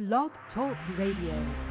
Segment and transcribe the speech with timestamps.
[0.00, 1.69] Blog Talk Radio.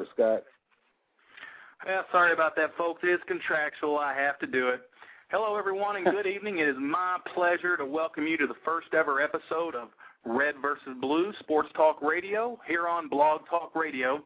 [0.00, 0.42] A start, Scott.
[1.86, 3.00] Yeah, sorry about that, folks.
[3.02, 3.98] It's contractual.
[3.98, 4.82] I have to do it.
[5.30, 6.58] Hello, everyone, and good evening.
[6.58, 9.88] It is my pleasure to welcome you to the first ever episode of
[10.24, 14.22] Red versus Blue Sports Talk Radio here on Blog Talk Radio.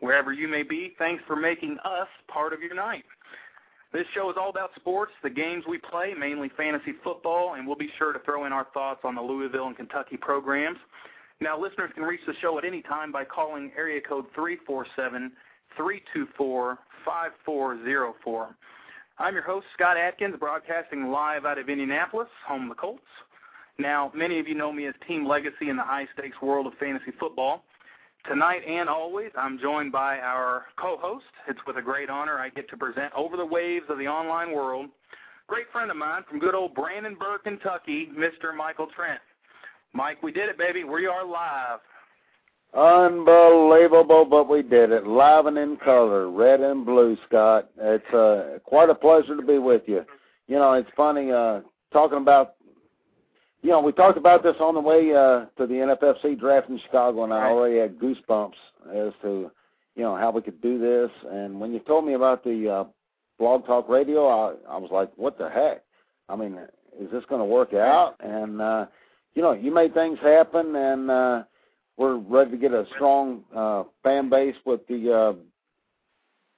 [0.00, 3.04] Wherever you may be, thanks for making us part of your night.
[3.92, 7.76] This show is all about sports, the games we play, mainly fantasy football, and we'll
[7.76, 10.78] be sure to throw in our thoughts on the Louisville and Kentucky programs.
[11.40, 15.30] Now, listeners can reach the show at any time by calling area code 347
[15.76, 18.56] 324 5404.
[19.20, 23.02] I'm your host, Scott Atkins, broadcasting live out of Indianapolis, home of the Colts.
[23.78, 26.74] Now, many of you know me as Team Legacy in the high stakes world of
[26.74, 27.62] fantasy football.
[28.28, 31.24] Tonight and always, I'm joined by our co host.
[31.46, 34.50] It's with a great honor I get to present Over the Waves of the Online
[34.50, 34.86] World.
[35.46, 38.54] Great friend of mine from good old Brandenburg, Kentucky, Mr.
[38.56, 39.20] Michael Trent.
[39.94, 40.84] Mike, we did it, baby.
[40.84, 41.80] We are live.
[42.74, 45.06] Unbelievable, but we did it.
[45.06, 47.70] Live and in color, red and blue, Scott.
[47.78, 50.04] It's uh, quite a pleasure to be with you.
[50.46, 51.60] You know, it's funny uh,
[51.92, 52.54] talking about.
[53.62, 56.78] You know, we talked about this on the way uh, to the NFFC draft in
[56.78, 57.50] Chicago, and I Right.
[57.50, 58.52] already had goosebumps
[58.94, 59.50] as to,
[59.96, 61.10] you know, how we could do this.
[61.28, 62.84] And when you told me about the uh,
[63.40, 65.82] Blog Talk Radio, I, I was like, what the heck?
[66.28, 66.56] I mean,
[67.00, 68.14] is this going to work out?
[68.20, 68.86] And uh,
[69.34, 71.42] you know, you made things happen, and uh,
[71.96, 75.32] we're ready to get a strong uh, fan base with the uh,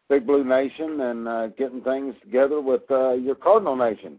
[0.08, 4.18] Big Blue Nation and uh, getting things together with uh, your Cardinal Nation.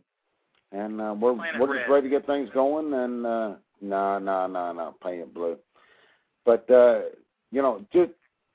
[0.72, 1.79] And uh, we're Planet we're Red.
[1.79, 2.94] just ready to get things going.
[2.94, 5.57] And uh, no, no, no, no, Planet Blue.
[6.45, 7.01] But uh,
[7.51, 8.11] you know, just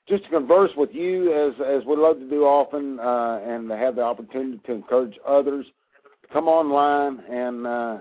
[0.09, 3.77] just to converse with you as as we love to do often, uh, and to
[3.77, 5.65] have the opportunity to encourage others
[6.23, 7.97] to come online and uh,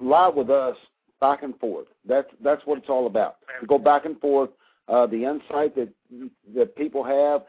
[0.00, 0.76] live with us
[1.20, 1.86] back and forth.
[2.06, 3.36] That's that's what it's all about.
[3.60, 4.50] To go back and forth,
[4.88, 5.88] uh, the insight that
[6.54, 7.42] that people have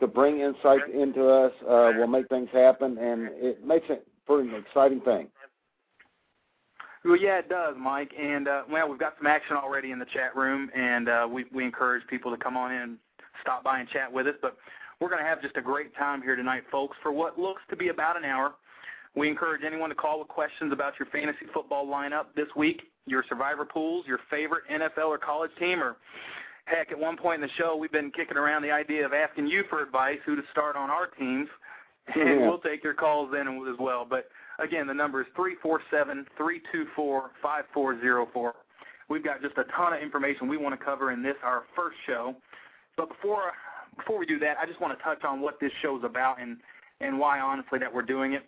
[0.00, 4.40] to bring insight into us uh, will make things happen, and it makes it for
[4.40, 5.28] an exciting thing.
[7.04, 8.12] Well, yeah, it does, Mike.
[8.18, 11.44] And uh, well, we've got some action already in the chat room, and uh, we
[11.52, 12.96] we encourage people to come on in,
[13.42, 14.34] stop by, and chat with us.
[14.40, 14.56] But
[15.00, 17.76] we're going to have just a great time here tonight, folks, for what looks to
[17.76, 18.54] be about an hour.
[19.14, 23.24] We encourage anyone to call with questions about your fantasy football lineup this week, your
[23.28, 25.96] survivor pools, your favorite NFL or college team, or
[26.66, 29.46] heck, at one point in the show, we've been kicking around the idea of asking
[29.46, 31.48] you for advice who to start on our teams,
[32.14, 32.48] and Yeah.
[32.48, 34.06] we'll take your calls then as well.
[34.08, 34.28] But
[34.60, 38.54] Again, the number is three four seven three two four five four zero four.
[39.08, 41.96] We've got just a ton of information we want to cover in this our first
[42.06, 42.36] show.
[42.96, 43.50] But before
[43.96, 46.58] before we do that, I just want to touch on what this show's about and
[47.00, 48.44] and why honestly that we're doing it.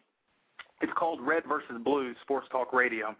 [0.81, 3.17] It's called Red versus Blue Sports Talk Radio.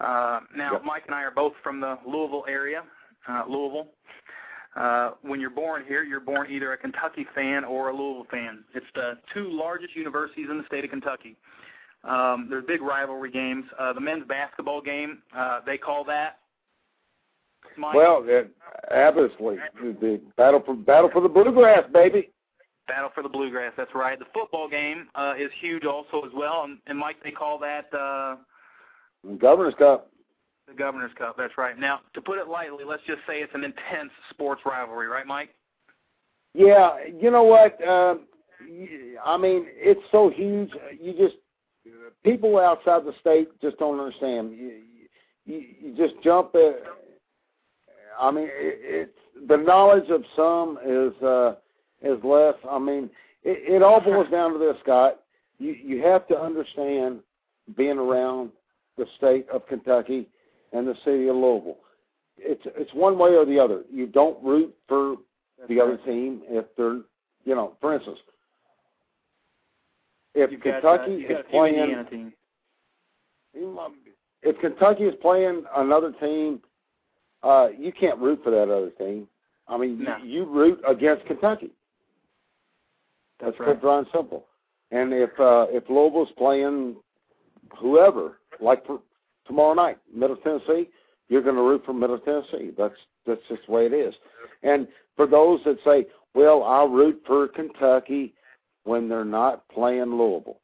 [0.00, 0.84] Uh, now, Yep.
[0.84, 2.84] Mike and I are both from the Louisville area,
[3.26, 3.88] uh, Louisville.
[4.76, 8.64] Uh, when you're born here, you're born either a Kentucky fan or a Louisville fan.
[8.74, 11.36] It's the two largest universities in the state of Kentucky.
[12.04, 13.64] Um, there's big rivalry games.
[13.76, 16.38] Uh, the men's basketball game, uh, they call that.
[17.76, 18.50] Mike, Well, it,
[18.94, 22.30] obviously, the battle for battle for the bluegrass, baby.
[22.86, 23.74] Battle for the Bluegrass.
[23.76, 24.18] That's right.
[24.18, 27.92] The football game uh, is huge also as well, and, and Mike, they call that
[27.92, 28.36] uh,
[29.38, 30.10] Governor's Cup.
[30.66, 31.36] the Governor's Cup.
[31.36, 31.78] That's right.
[31.78, 35.50] Now, to put it lightly, let's just say it's an intense sports rivalry, right, Mike?
[36.54, 37.72] Yeah, you know what?
[37.86, 38.26] Um,
[38.68, 40.70] y- I mean, it's so huge.
[41.00, 41.36] You just
[42.24, 44.52] people outside the state just don't understand.
[44.52, 44.80] You,
[45.44, 46.54] you, you just jump.
[46.54, 46.82] At,
[48.20, 51.54] I mean, it, it's the knowledge of some is uh,
[52.02, 52.54] is less.
[52.68, 53.10] I mean,
[53.44, 55.20] it, it all boils down to this, Scott.
[55.58, 57.20] You you have to understand
[57.76, 58.50] being around
[58.98, 60.28] the state of Kentucky
[60.72, 61.78] and the city of Louisville.
[62.36, 63.82] It's it's one way or the other.
[63.90, 65.16] You don't root for
[65.68, 67.00] the other team if they're
[67.44, 68.18] you know, for instance,
[70.34, 72.32] if You've got, Kentucky uh, is got a few playing
[74.42, 76.60] if Kentucky is playing another team,
[77.42, 79.26] uh, you can't root for that other team.
[79.66, 80.16] I mean, No.
[80.18, 81.70] you, you root against Kentucky.
[83.40, 83.80] That's That's right.
[83.80, 84.46] dry and simple.
[84.90, 86.96] And if uh, if Louisville's playing
[87.78, 89.00] whoever, like for
[89.46, 90.88] tomorrow night, Middle Tennessee,
[91.28, 92.70] you're going to root for Middle Tennessee.
[92.76, 92.94] That's
[93.26, 94.14] that's just the way it is.
[94.62, 98.34] And for those that say, "Well, I'll root for Kentucky
[98.84, 100.60] when they're not playing Louisville,"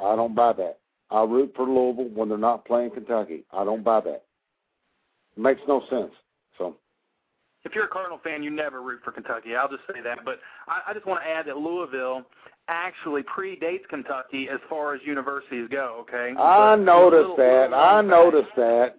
[0.00, 0.78] I don't buy that.
[1.10, 3.44] I'll root for Louisville when they're not playing Kentucky.
[3.52, 4.24] I don't buy that.
[5.36, 6.12] It makes no sense.
[6.58, 6.76] So
[7.64, 9.54] If you're a Cardinal fan, you never root for Kentucky.
[9.54, 10.24] I'll just say that.
[10.24, 12.22] But I, I just want to add that Louisville
[12.68, 15.98] actually predates Kentucky as far as universities go.
[16.08, 16.30] Okay.
[16.38, 17.74] I But noticed that.
[17.74, 18.96] I noticed that.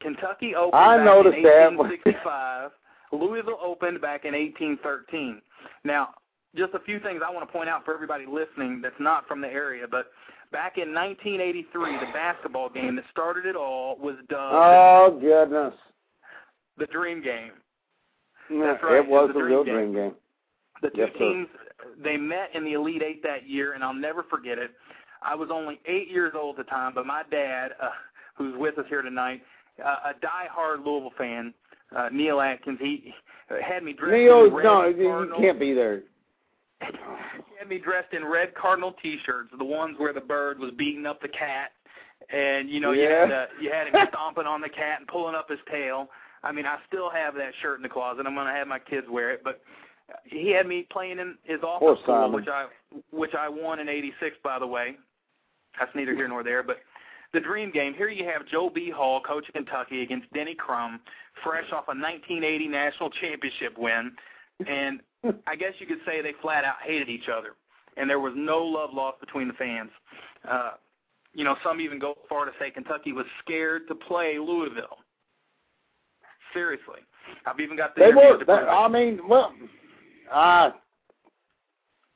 [0.00, 1.76] Kentucky opened I back noticed in that.
[1.76, 2.70] 1865.
[3.12, 5.40] Louisville opened back in 1813.
[5.84, 6.10] Now,
[6.56, 9.40] just a few things I want to point out for everybody listening that's not from
[9.40, 10.06] the area, but
[10.50, 15.74] back in 1983, the basketball game that started it all was dubbed Oh goodness.
[16.78, 17.52] the Dream Game.
[18.50, 18.96] Yeah, That's right.
[18.96, 20.14] It was It was a real dream dream game.
[20.82, 21.48] The two Yes, teams
[22.02, 24.72] they met in the Elite Eight that year, and I'll never forget it.
[25.22, 27.90] I was only eight years old at the time, but my dad, uh,
[28.34, 29.42] who's with us here tonight,
[29.82, 31.54] uh, a die-hard Louisville fan,
[31.94, 33.14] uh, Neil Atkins, he
[33.64, 36.02] had me dressed Neil, in red no, you- you can't be there.
[36.82, 41.06] he had me dressed in red Cardinal T-shirts, the ones where the bird was beating
[41.06, 41.70] up the cat,
[42.30, 45.34] and you know you had uh, you had him stomping on the cat and pulling
[45.36, 46.08] up his tail.
[46.42, 48.26] I mean, I still have that shirt in the closet.
[48.26, 49.60] I'm gonna have my kids wear it, but
[50.24, 52.66] he had me playing in his office pool, which I
[53.10, 54.96] which I won in '86, by the way.
[55.78, 56.78] That's neither here nor there, but.
[57.34, 57.94] The dream game.
[57.94, 58.90] Here you have Joe B.
[58.90, 61.00] Hall coaching Kentucky against Denny Crum,
[61.42, 64.12] fresh off a 1980 national championship win,
[64.66, 65.00] and
[65.46, 67.54] I guess you could say they flat out hated each other,
[67.96, 69.90] and there was no love lost between the fans.
[70.48, 70.72] Uh,
[71.34, 74.98] you know, some even go far to say Kentucky was scared to play Louisville.
[76.52, 77.00] Seriously,
[77.46, 78.44] I've even got the They were.
[78.46, 79.52] That, I mean, well,
[80.30, 80.74] ah,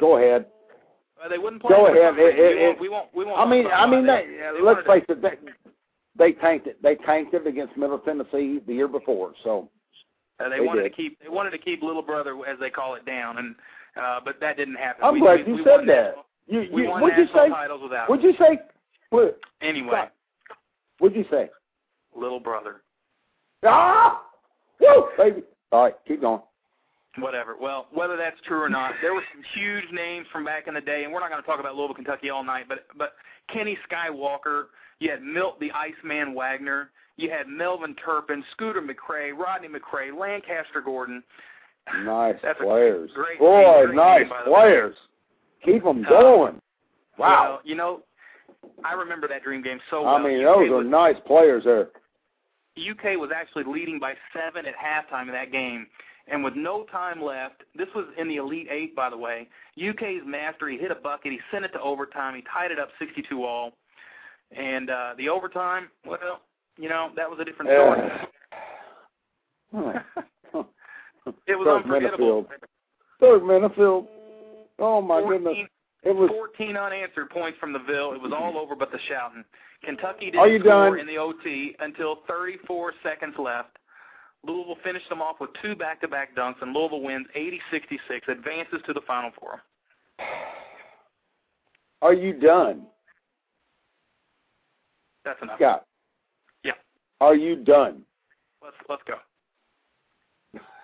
[0.00, 0.46] go ahead.
[1.24, 1.70] Uh, they wouldn't play.
[1.70, 2.14] Go ahead.
[2.18, 3.14] It- we, won't, it- we won't.
[3.14, 3.38] We won't.
[3.38, 4.24] I mean, I mean, that.
[4.26, 5.22] they, They let's face it.
[5.22, 5.32] They,
[6.18, 6.82] they tanked it.
[6.82, 9.32] They tanked it against Middle Tennessee the year before.
[9.44, 9.68] So
[10.40, 10.90] uh, they, they wanted did.
[10.90, 11.18] to keep.
[11.22, 13.54] They wanted to keep little brother, as they call it, down, and
[14.00, 15.04] uh, but that didn't happen.
[15.04, 15.86] I'm we, glad we, you we said that.
[15.86, 17.48] national- you, We you won what'd you say?
[17.48, 18.08] titles without.
[18.08, 18.58] What'd you say?
[19.10, 19.38] What?
[19.62, 20.04] Anyway,
[20.98, 21.48] What'd you say?
[22.14, 22.82] little brother.
[23.64, 24.22] Ah,
[24.80, 25.42] woo, baby.
[25.72, 26.40] All right, keep going.
[27.18, 27.56] Whatever.
[27.60, 30.80] Well, whether that's true or not, there were some huge names from back in the
[30.80, 32.66] day, and we're not going to talk about Louisville, Kentucky all night.
[32.68, 33.12] But but
[33.52, 34.64] Kenny Skywalker,
[35.00, 40.80] you had Milt the Iceman Wagner, you had Melvin Turpin, Scooter McCray, Rodney McCray, Lancaster
[40.84, 41.22] Gordon.
[42.04, 43.10] Nice That's players.
[43.14, 44.58] great Boy, great nice the way.
[44.60, 44.96] players.
[45.64, 46.60] Keep them Uh, going.
[47.16, 47.28] Wow.
[47.50, 48.02] Well, you know,
[48.84, 50.16] I remember that dream game so well.
[50.16, 51.88] I mean, those are nice players there.
[52.76, 55.86] UK was actually leading by seven at halftime in that game.
[56.28, 59.48] And with no time left, this was in the Elite Eight, by the way.
[59.76, 62.88] UK's master, he hit a bucket, he sent it to overtime, he tied it up
[62.98, 63.72] 62 all.
[64.56, 66.40] And uh, the overtime, well,
[66.76, 68.10] you know, that was a different story.
[69.72, 70.58] Hmm.
[71.46, 72.42] it was Dirk unforgettable.
[72.42, 72.46] Minniefield.
[73.20, 74.06] Third Minniefield.
[74.78, 75.68] Oh my 14, goodness.
[76.04, 78.12] It was 14 unanswered points from the Ville.
[78.12, 79.44] It was all over but the shouting.
[79.84, 81.00] Kentucky didn't score done?
[81.00, 83.76] in the OT until 34 seconds left.
[84.46, 89.00] Louisville finished them off with two back-to-back dunks, and Louisville wins 80-66, advances to the
[89.06, 89.62] Final Four.
[92.02, 92.86] Are you done,
[95.24, 95.56] That's enough.
[95.58, 95.86] Scott?
[96.62, 96.72] Yeah.
[97.20, 98.02] Are you done?
[98.62, 99.16] Let's let's go.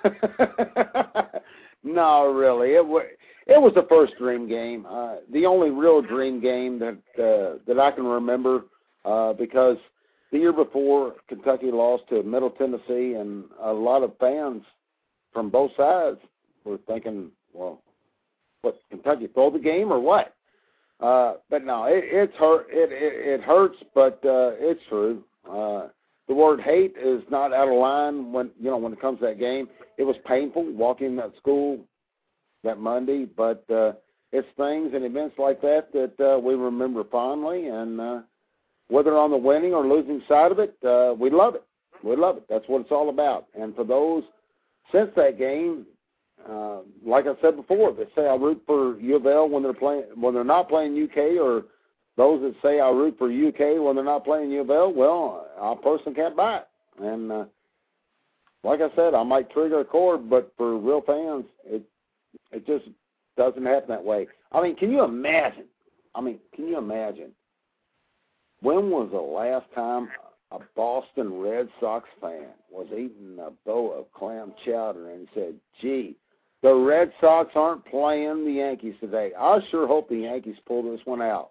[1.84, 2.74] no, really.
[2.74, 3.04] It was
[3.46, 4.86] it was the first dream game.
[4.86, 8.62] Uh, the only real dream game that uh, that I can remember
[9.04, 9.76] uh, because
[10.32, 14.62] the year before Kentucky lost to Middle Tennessee, and a lot of fans
[15.32, 16.18] from both sides
[16.64, 17.82] were thinking, well,
[18.62, 20.34] what Kentucky throw the game or what?
[21.00, 22.66] Uh, but no, it, it's hurt.
[22.70, 25.22] It, it it hurts, but uh, it's true.
[25.50, 25.88] Uh,
[26.28, 29.26] the word hate is not out of line when you know when it comes to
[29.26, 29.68] that game.
[29.98, 31.80] It was painful walking that school
[32.62, 33.92] that Monday, but uh,
[34.30, 38.20] it's things and events like that that uh, we remember fondly, and uh,
[38.92, 41.64] whether on the winning or losing side of it, uh, we love it.
[42.04, 42.44] We love it.
[42.50, 43.46] That's what it's all about.
[43.58, 44.22] And for those
[44.92, 45.86] since that game,
[46.46, 49.72] uh, like I said before, that say I root for U of L when they're
[49.72, 51.62] playing when they're not playing UK, or
[52.18, 55.46] those that say I root for UK when they're not playing U of L, well,
[55.58, 56.68] I personally can't buy it.
[57.02, 57.44] And uh,
[58.62, 61.82] like I said, I might trigger a chord, but for real fans, it
[62.50, 62.84] it just
[63.38, 64.26] doesn't happen that way.
[64.52, 65.64] I mean, can you imagine?
[66.14, 67.30] I mean, can you imagine?
[68.62, 70.08] When was the last time
[70.52, 76.16] a Boston Red Sox fan was eating a bowl of clam chowder and said, "Gee,
[76.62, 79.32] the Red Sox aren't playing the Yankees today.
[79.38, 81.50] I sure hope the Yankees pull this one out."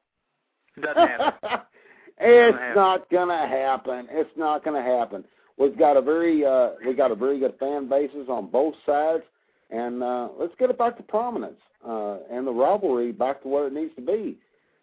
[0.79, 1.59] Doesn't happen.
[2.19, 2.75] it's happen.
[2.75, 4.07] not gonna happen.
[4.09, 5.25] It's not gonna happen.
[5.57, 9.23] We've got a very uh we got a very good fan bases on both sides
[9.69, 13.67] and uh let's get it back to prominence, uh and the rivalry back to where
[13.67, 14.37] it needs to be.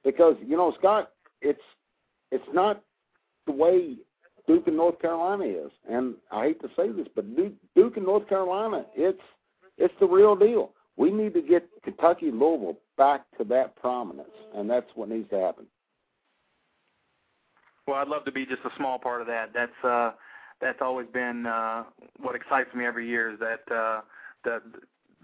[0.04, 1.61] Because, you know, Scott, it's
[2.30, 2.82] it's not
[3.47, 3.97] the way
[4.47, 5.70] Duke and North Carolina is.
[5.88, 9.20] And I hate to say this, but Duke, Duke and North Carolina, it's
[9.76, 10.73] it's the real deal.
[10.97, 15.38] We need to get Kentucky Louisville back to that prominence, and that's what needs to
[15.38, 15.66] happen.
[17.87, 19.50] Well, I'd love to be just a small part of that.
[19.54, 20.12] That's uh,
[20.61, 21.85] that's always been uh,
[22.20, 23.32] what excites me every year.
[23.32, 24.00] Is that uh,
[24.44, 24.61] the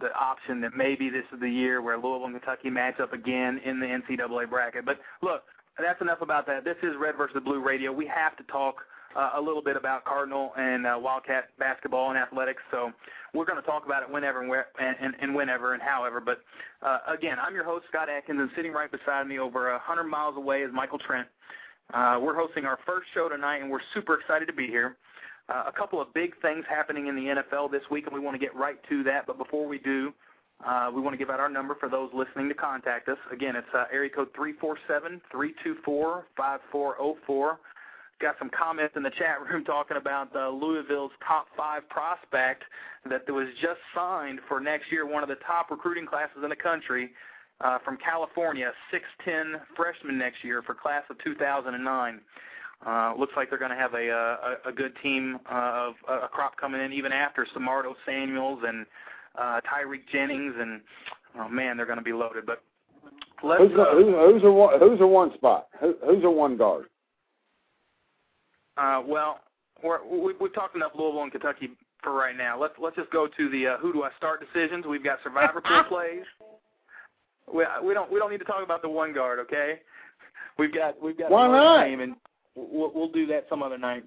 [0.00, 3.60] the option that maybe this is the year where Louisville and Kentucky match up again
[3.64, 4.84] in the NCAA bracket.
[4.84, 5.42] But look,
[5.78, 6.64] that's enough about that.
[6.64, 7.92] This is Red versus Blue Radio.
[7.92, 8.76] We have to talk
[9.16, 12.62] uh, a little bit about Cardinal and uh, Wildcat basketball and athletics.
[12.70, 12.92] So
[13.32, 16.20] we're going to talk about it whenever and, where, and, and, and whenever and however.
[16.20, 16.40] But
[16.82, 20.04] uh, again, I'm your host Scott Atkins, and sitting right beside me, over a hundred
[20.04, 21.26] miles away, is Michael Trent.
[21.92, 24.96] Uh, we're hosting our first show tonight, and we're super excited to be here.
[25.48, 28.34] Uh, a couple of big things happening in the NFL this week, and we want
[28.34, 29.26] to get right to that.
[29.26, 30.12] But before we do,
[30.66, 33.18] uh, we want to give out our number for those listening to contact us.
[33.32, 37.58] Again, it's uh, area code three four seven three two four five four zero four.
[38.20, 42.64] Got some comments in the chat room talking about uh, Louisville's top five prospect
[43.08, 46.56] that was just signed for next year, one of the top recruiting classes in the
[46.56, 47.10] country
[47.60, 52.20] uh, from California, 6'10 freshman next year for class of 2009.
[52.86, 56.28] Uh, looks like they're going to have a, a, a good team uh, of a
[56.28, 58.84] crop coming in even after Samardo Samuels and
[59.38, 60.80] uh, Tyreek Jennings, and
[61.38, 62.46] oh man, they're going to be loaded.
[62.46, 62.62] But
[63.42, 63.62] let's.
[63.62, 65.68] Who's the, uh, who's, who's the one, who's the one spot?
[65.80, 66.86] Who, who's the one guard?
[68.76, 69.40] Uh, well,
[69.82, 71.70] we're, we, we've talked enough Louisville and Kentucky
[72.02, 72.60] for right now.
[72.60, 74.84] Let's let's just go to the uh, who do I start decisions.
[74.86, 76.24] We've got Survivor Pool plays.
[77.52, 79.80] We we don't we don't need to talk about the one guard, okay?
[80.58, 81.84] We've got we've got Why a not?
[81.84, 82.14] name, and
[82.54, 84.04] we'll we'll do that some other night.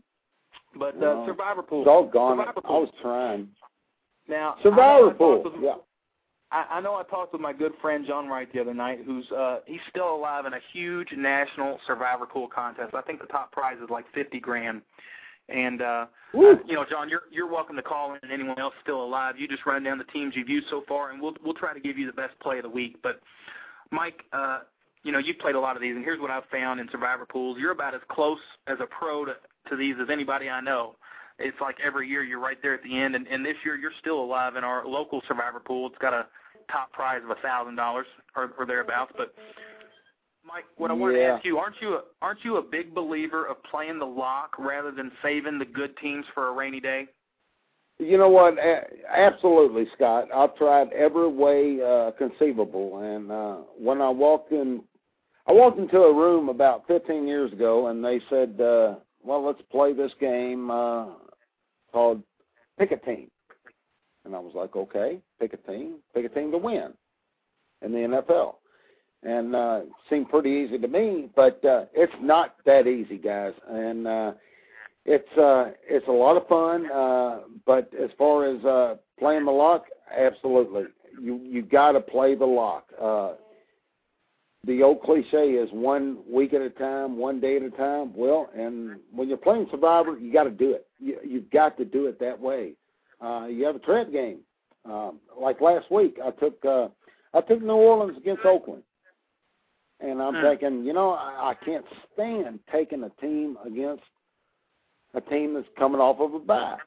[0.78, 1.26] But uh, No.
[1.28, 1.84] Survivor Pool.
[1.84, 2.46] Doggone it.
[2.46, 3.48] Survivor I was trying.
[4.28, 5.44] Now Survivor pool.
[5.44, 5.76] with- Yeah.
[6.50, 9.30] I, I know I talked with my good friend John Wright the other night, who's
[9.32, 12.94] uh he's still alive in a huge national survivor pool contest.
[12.96, 14.82] I think the top prize is like fifty grand.
[15.50, 16.58] And uh Woo.
[16.66, 19.36] you know, John, you're you're welcome to call in and anyone else still alive.
[19.38, 21.80] You just run down the teams you've used so far and we'll we'll try to
[21.82, 22.96] give you the best play of the week.
[23.04, 23.20] But
[23.92, 24.60] Mike, uh
[25.04, 27.26] you know, you've played a lot of these and here's what I've found in survivor
[27.26, 27.58] pools.
[27.60, 29.36] You're about as close as a pro to,
[29.70, 30.96] to these as anybody I know.
[31.40, 33.92] It's like every year you're right there at the end and, and this year you're
[34.00, 35.88] still alive in our local survivor pool.
[35.88, 36.26] It's got a
[36.72, 39.14] top prize of a thousand dollars or or thereabouts.
[39.18, 39.34] But
[40.46, 43.46] Mike, what I wanted to ask you, aren't you a, aren't you a big believer
[43.46, 47.08] of playing the lock rather than saving the good teams for a rainy day?
[48.00, 48.56] You know what?
[49.10, 50.28] Absolutely, Scott.
[50.34, 54.84] I've tried every way uh, conceivable, and uh, when I walked in,
[55.48, 59.62] I walked into a room about 15 years ago, and they said, uh, "Well, let's
[59.72, 61.08] play this game uh,
[61.98, 62.22] called
[62.78, 63.30] Pick a Team."
[64.24, 66.94] And I was like, "Okay, pick a team, pick a team to win
[67.82, 68.56] in the NFL."
[69.24, 71.30] and uh, seemed pretty easy to me.
[71.36, 74.32] But uh, it's not that easy, guys, and uh,
[75.06, 76.92] it's uh, it's a lot of fun.
[76.92, 79.86] Uh, but as far as uh, playing the lock,
[80.16, 80.84] absolutely,
[81.22, 82.86] you you got to play the lock.
[83.02, 83.34] Uh,
[84.66, 88.14] the old cliche is one week at a time, one day at a time.
[88.16, 90.88] Well, and when you're playing Survivor, you got to do it.
[91.00, 92.74] You, you've got to do it that way.
[93.24, 94.40] Uh, you have a trap game.
[94.86, 96.88] Um, like last week, I took uh,
[97.34, 98.84] I took New Orleans against Oakland,
[100.00, 100.42] and I'm Hmm.
[100.42, 104.04] thinking, you know, I, I can't stand taking a team against
[105.14, 106.78] a team that's coming off of a bye.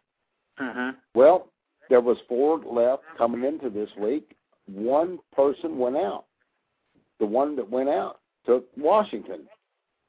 [0.61, 0.97] Mhm.
[1.15, 1.49] Well,
[1.89, 4.37] there was four left coming into this week.
[4.67, 6.25] One person went out.
[7.21, 9.43] The one that went out took Washington.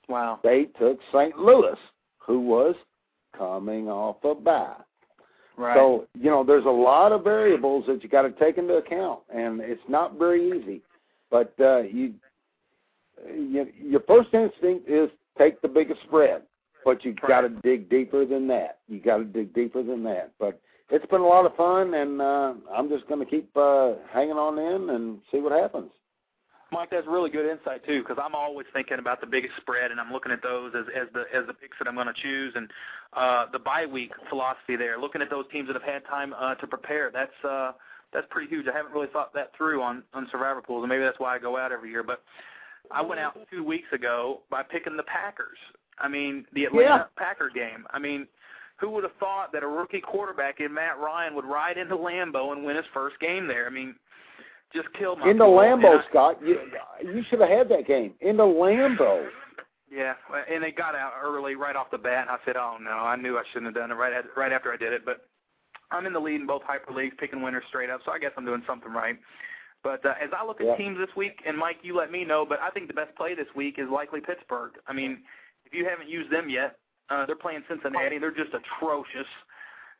[0.09, 0.39] Wow.
[0.43, 1.37] They took St.
[1.37, 1.77] Louis,
[2.17, 2.75] who was
[3.37, 4.75] coming off a bye.
[5.57, 5.75] Right.
[5.75, 9.19] So, you know, there's a lot of variables that you got to take into account,
[9.33, 10.81] and it's not very easy.
[11.29, 12.13] But uh, you,
[13.27, 16.43] you, your first instinct is take the biggest spread,
[16.83, 17.27] but you Right.
[17.27, 18.79] got to dig deeper than that.
[18.87, 20.31] You got to dig deeper than that.
[20.39, 23.93] But it's been a lot of fun, and uh, I'm just going to keep uh,
[24.11, 25.91] hanging on in and see what happens.
[26.71, 29.99] Mike, that's really good insight too, because I'm always thinking about the biggest spread, and
[29.99, 32.53] I'm looking at those as, as the as the picks that I'm going to choose,
[32.55, 32.69] and
[33.13, 34.97] uh, the bye week philosophy there.
[34.99, 37.73] Looking at those teams that have had time uh, to prepare, that's uh,
[38.13, 38.67] that's pretty huge.
[38.67, 41.39] I haven't really thought that through on on Survivor pools, and maybe that's why I
[41.39, 42.03] go out every year.
[42.03, 42.21] But
[42.89, 45.57] I went out two weeks ago by picking the Packers.
[45.99, 47.03] I mean, the Atlanta Yeah.
[47.25, 47.85] Packer game.
[47.91, 48.27] I mean,
[48.77, 52.53] who would have thought that a rookie quarterback in Matt Ryan would ride into Lambeau
[52.53, 53.67] and win his first game there?
[53.67, 53.95] I mean,
[54.73, 55.55] just killed my pool.
[55.57, 56.59] Lambeau, And I- Scott, you,
[57.03, 58.13] you should have had that game.
[58.21, 59.27] Into Lambeau.
[59.91, 60.13] Yeah,
[60.49, 63.17] and they got out early right off the bat, and I said, "Oh no, I
[63.17, 65.25] knew I shouldn't have done it right at, right after I did it." But
[65.91, 68.31] I'm in the lead in both hyper leagues, picking winners straight up, so I guess
[68.37, 69.17] I'm doing something right.
[69.83, 70.77] But uh, as I look at Yeah.
[70.77, 73.35] teams this week, and Mike, you let me know, but I think the best play
[73.35, 74.71] this week is likely Pittsburgh.
[74.87, 75.23] I mean,
[75.65, 76.77] if you haven't used them yet,
[77.09, 78.17] uh, they're playing Cincinnati.
[78.17, 79.27] They're just atrocious.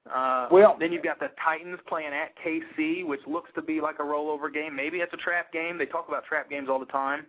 [0.10, 4.00] Uh, Well- then you've got the Titans playing at KC, which looks to be like
[4.00, 4.76] a rollover game.
[4.76, 5.78] Maybe it's a trap game.
[5.78, 7.28] They talk about trap games all the time.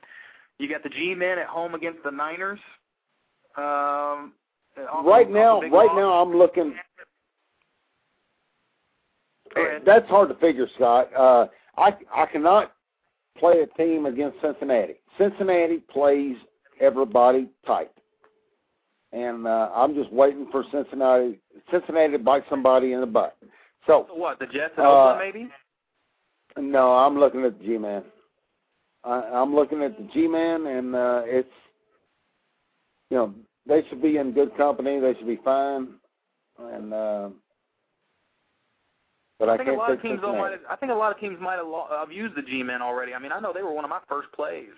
[0.59, 2.61] You got the G-men at home against the Niners.
[3.57, 4.33] Um,
[5.05, 5.97] right now, off a big right loss.
[5.97, 6.79] now, I'm looking.
[9.85, 11.13] That's hard to figure, Scott.
[11.15, 11.47] Uh,
[11.77, 12.73] I I cannot
[13.37, 14.95] play a team against Cincinnati.
[15.19, 16.37] Cincinnati plays
[16.81, 17.91] everybody tight,
[19.13, 21.39] and uh, I'm just waiting for Cincinnati
[21.71, 23.37] Cincinnati to bite somebody in the butt.
[23.87, 24.39] So what?
[24.39, 25.49] The Jets at Uh, Oakland, maybe?
[26.59, 28.05] no, I'm looking at the G-man.
[29.05, 31.49] I, I'm looking at the G-man, and uh, it's
[33.11, 33.35] you know
[33.67, 35.01] they should be in good company.
[35.01, 35.95] They should be fine,
[36.59, 37.29] and uh,
[39.39, 40.53] but I, I think a lot of teams might.
[40.53, 43.13] Have, I think a lot of teams might have, lo- have used the G-men already.
[43.13, 44.71] I mean, I know they were one of my first plays.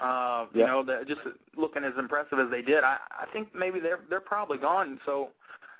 [0.00, 1.20] Uh, you know, the, just
[1.56, 4.98] looking as impressive as they did, I, I think maybe they're they're probably gone.
[5.06, 5.28] So,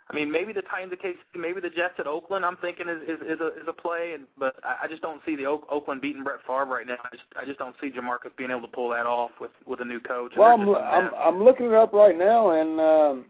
[0.09, 2.44] I mean, maybe the Titans at KC, maybe the Jets at Oakland.
[2.44, 5.20] I'm thinking is is, is a is a play, and but I, I just don't
[5.27, 6.94] see the Oak, Oakland beating Brett Favre right now.
[7.03, 9.81] I just I just don't see JaMarcus being able to pull that off with with
[9.81, 10.33] a new coach.
[10.37, 11.11] Well, I'm, I'm.
[11.14, 13.24] I'm looking it up right now, and um,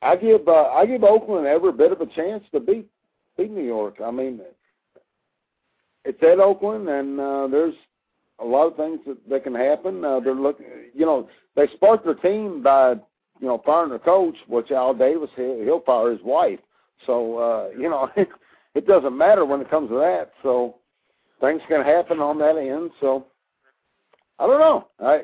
[0.00, 2.88] I give uh, I give Oakland every bit of a chance to beat
[3.36, 3.96] beat New York.
[4.04, 4.40] I mean,
[6.04, 7.74] it's at Oakland, and uh, there's
[8.38, 10.04] a lot of things that, that can happen.
[10.04, 12.92] Uh, they're looking, you know, they sparked their team by
[13.40, 16.60] you know firing their coach, which Al Davis he'll, he'll fire his wife.
[17.06, 18.28] So uh, you know, it,
[18.74, 20.32] it doesn't matter when it comes to that.
[20.42, 20.76] So
[21.40, 22.90] things can happen on that end.
[23.00, 23.26] So
[24.38, 24.88] I don't know.
[25.00, 25.22] I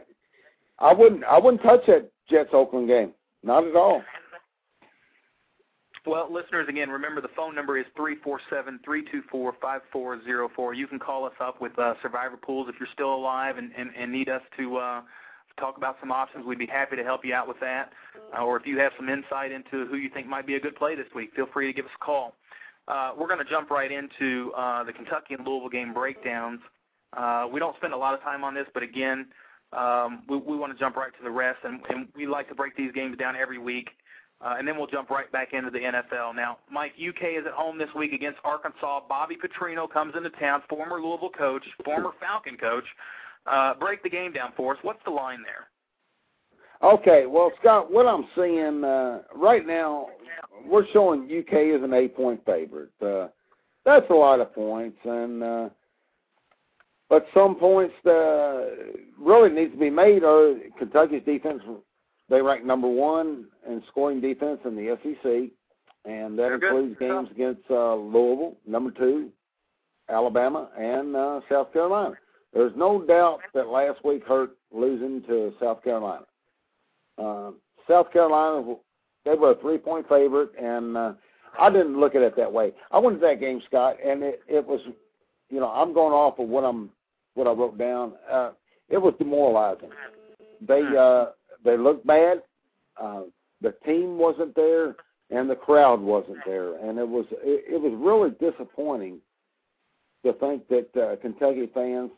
[0.79, 3.13] I wouldn't I wouldn't touch that Jets Oakland game.
[3.43, 4.03] Not at all.
[6.05, 9.83] Well, listeners, again, remember the phone number is three four seven three two four five
[9.93, 10.75] four zero four.
[10.75, 13.91] You can call us up with uh, Survivor Pools if you're still alive and, and,
[13.97, 15.03] and need us to uh,
[15.61, 16.45] talk about some options.
[16.45, 17.93] We'd be happy to help you out with that.
[18.37, 20.75] Uh, or if you have some insight into who you think might be a good
[20.75, 22.35] play this week, feel free to give us a call.
[22.89, 26.61] Uh, we're going to jump right into uh, the Kentucky and Louisville game breakdowns.
[27.17, 29.27] Uh, we don't spend a lot of time on this, but again,
[29.73, 32.57] um, we, we want to jump right to the rest, and, and we like to
[32.57, 33.91] break these games down every week.
[34.43, 36.35] Uh, and then we'll jump right back into the NFL.
[36.35, 39.01] Now, Mike, UK is at home this week against Arkansas.
[39.09, 42.85] Bobby Petrino comes into town, former Louisville coach, former Falcon coach.
[43.47, 44.79] Uh, break the game down for us.
[44.83, 45.69] What's the line there?
[46.83, 50.09] Okay, well Scott, what I'm seeing uh, right now,
[50.67, 52.91] we're showing UK as an eight point favorite.
[53.01, 53.29] Uh,
[53.85, 55.69] that's a lot of points, and uh,
[57.09, 58.63] but some points uh,
[59.19, 60.25] really need to be made.
[60.25, 61.63] Are Kentucky's defense?
[62.33, 65.51] They rank number one in scoring defense in the SEC,
[66.11, 66.67] and that They're good.
[66.69, 69.29] includes games against uh, Louisville, number two,
[70.09, 72.15] Alabama, and uh, South Carolina.
[72.55, 76.25] There's no doubt that last week hurt losing to South Carolina.
[77.19, 77.51] Uh,
[77.87, 78.77] South Carolina,
[79.27, 81.13] they were a three-point favorite, and uh,
[81.61, 82.73] I didn't look at it that way.
[82.93, 84.81] I went to that game, Scott, and it, it was,
[85.51, 86.89] you know, I'm going off of what I'm
[87.35, 88.15] what I wrote down.
[88.31, 88.53] Uh,
[88.89, 89.91] it was demoralizing.
[90.67, 91.27] They uh,
[91.65, 92.43] they looked bad.
[93.01, 93.23] Uh,
[93.61, 94.97] the team wasn't there,
[95.31, 99.19] and the crowd wasn't there, and it was it, it was really disappointing
[100.25, 102.11] to think that uh, Kentucky fans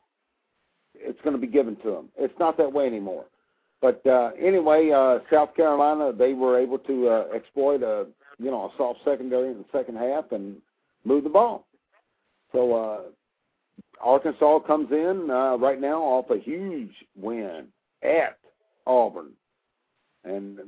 [0.94, 2.08] it's going to be given to them.
[2.16, 3.24] It's not that way anymore.
[3.80, 8.06] But uh, anyway, uh, South Carolina they were able to uh, exploit a
[8.38, 10.56] you know a soft secondary in the second half and
[11.04, 11.66] move the ball.
[12.52, 13.00] So uh,
[14.00, 17.66] Arkansas comes in uh, right now off a huge win
[18.02, 18.38] at
[18.86, 19.30] Auburn,
[20.24, 20.58] and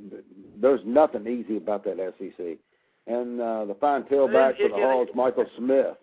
[0.59, 2.57] there's nothing easy about that SEC.
[3.07, 5.95] And uh, the fine tailback for the Hogs, Michael Smith.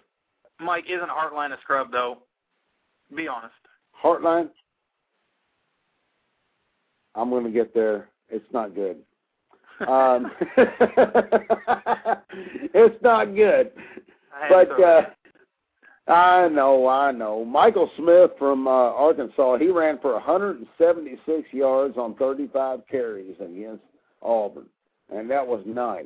[0.60, 2.18] Mike isn't Hartline a scrub though.
[3.14, 3.54] Be honest.
[4.02, 4.48] Hartline,
[7.14, 8.08] I'm going to get there.
[8.28, 8.98] It's not good.
[9.86, 10.30] Um,
[12.74, 13.72] it's not good.
[14.48, 15.02] But uh,
[16.06, 17.44] I know, I know.
[17.44, 23.82] Michael Smith from uh, Arkansas, he ran for 176 yards on 35 carries against
[24.22, 24.66] Auburn,
[25.10, 26.04] and that was nice.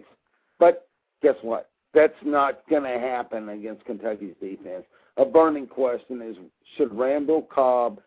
[0.61, 0.89] But
[1.21, 1.71] guess what?
[1.95, 4.85] That's not going to happen against Kentucky's defense.
[5.17, 6.37] A burning question is
[6.77, 8.01] should Randall Cobb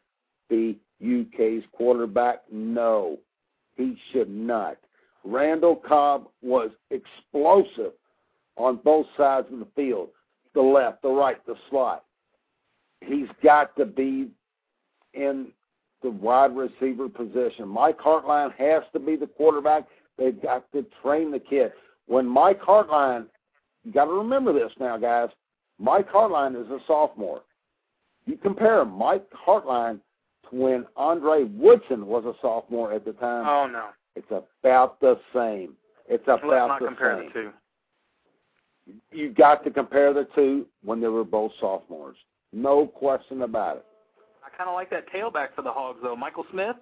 [0.50, 2.44] be UK's quarterback?
[2.50, 3.18] No,
[3.76, 4.78] he should not.
[5.26, 7.92] Randall Cobb was explosive
[8.56, 10.10] on both sides of the field
[10.54, 12.04] the left, the right, the slot.
[13.02, 14.30] He's got to be
[15.14, 15.48] in
[16.04, 17.68] the wide receiver position.
[17.68, 19.88] Mike Hartline has to be the quarterback.
[20.18, 21.72] They've got to train the kid.
[22.08, 23.26] When Mike Hartline,
[23.84, 25.30] you got to remember this now, guys.
[25.80, 27.42] Mike Hartline is a sophomore.
[28.26, 30.00] You compare Mike Hartline
[30.50, 33.46] to when Andre Woodson was a sophomore at the time.
[33.48, 34.32] Oh no, it's
[34.64, 35.74] about the same.
[36.08, 37.28] It's about Let's not the compare same.
[37.28, 37.50] the two.
[39.12, 42.18] You got to compare the two when they were both sophomores.
[42.54, 43.86] No question about it.
[44.46, 46.76] I kind of like that tailback for the Hogs though, Michael Smith.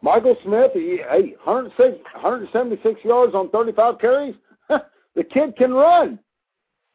[0.00, 4.34] Michael Smith, he, hey, 106, 176 yards on 35 carries.
[4.68, 6.18] the kid can run.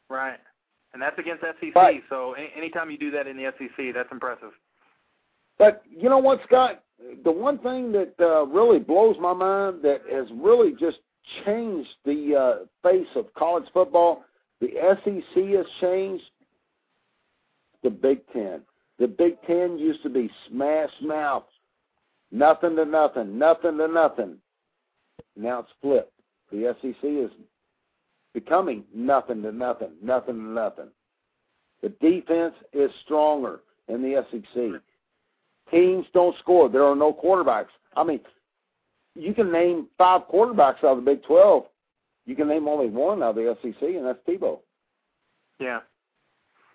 [0.10, 0.40] Right.
[0.94, 1.74] And that's against SEC.
[2.10, 4.52] So any, anytime you do that in the SEC, that's impressive.
[5.58, 6.84] But you know what, Scott?
[7.24, 11.00] The one thing that uh, really blows my mind that has really just
[11.46, 14.24] changed the uh, face of college football,
[14.62, 14.70] the
[15.04, 16.24] SEC has changed.
[17.84, 18.62] The Big Ten.
[18.98, 21.44] The Big Ten used to be smash mouth,
[22.32, 24.38] nothing to nothing, nothing to nothing.
[25.36, 26.14] Now it's flipped.
[26.52, 27.32] The SEC is
[28.34, 30.90] becoming nothing to nothing, nothing to nothing.
[31.82, 33.60] The defense is stronger
[33.90, 34.82] in the SEC.
[35.72, 36.70] Teams don't score.
[36.70, 37.68] There are no quarterbacks.
[37.96, 38.22] I mean,
[39.16, 41.66] you can name five quarterbacks out of the Big 12.
[42.26, 44.60] You can name only one out of the SEC, and that's Tebow.
[45.60, 45.80] Yeah.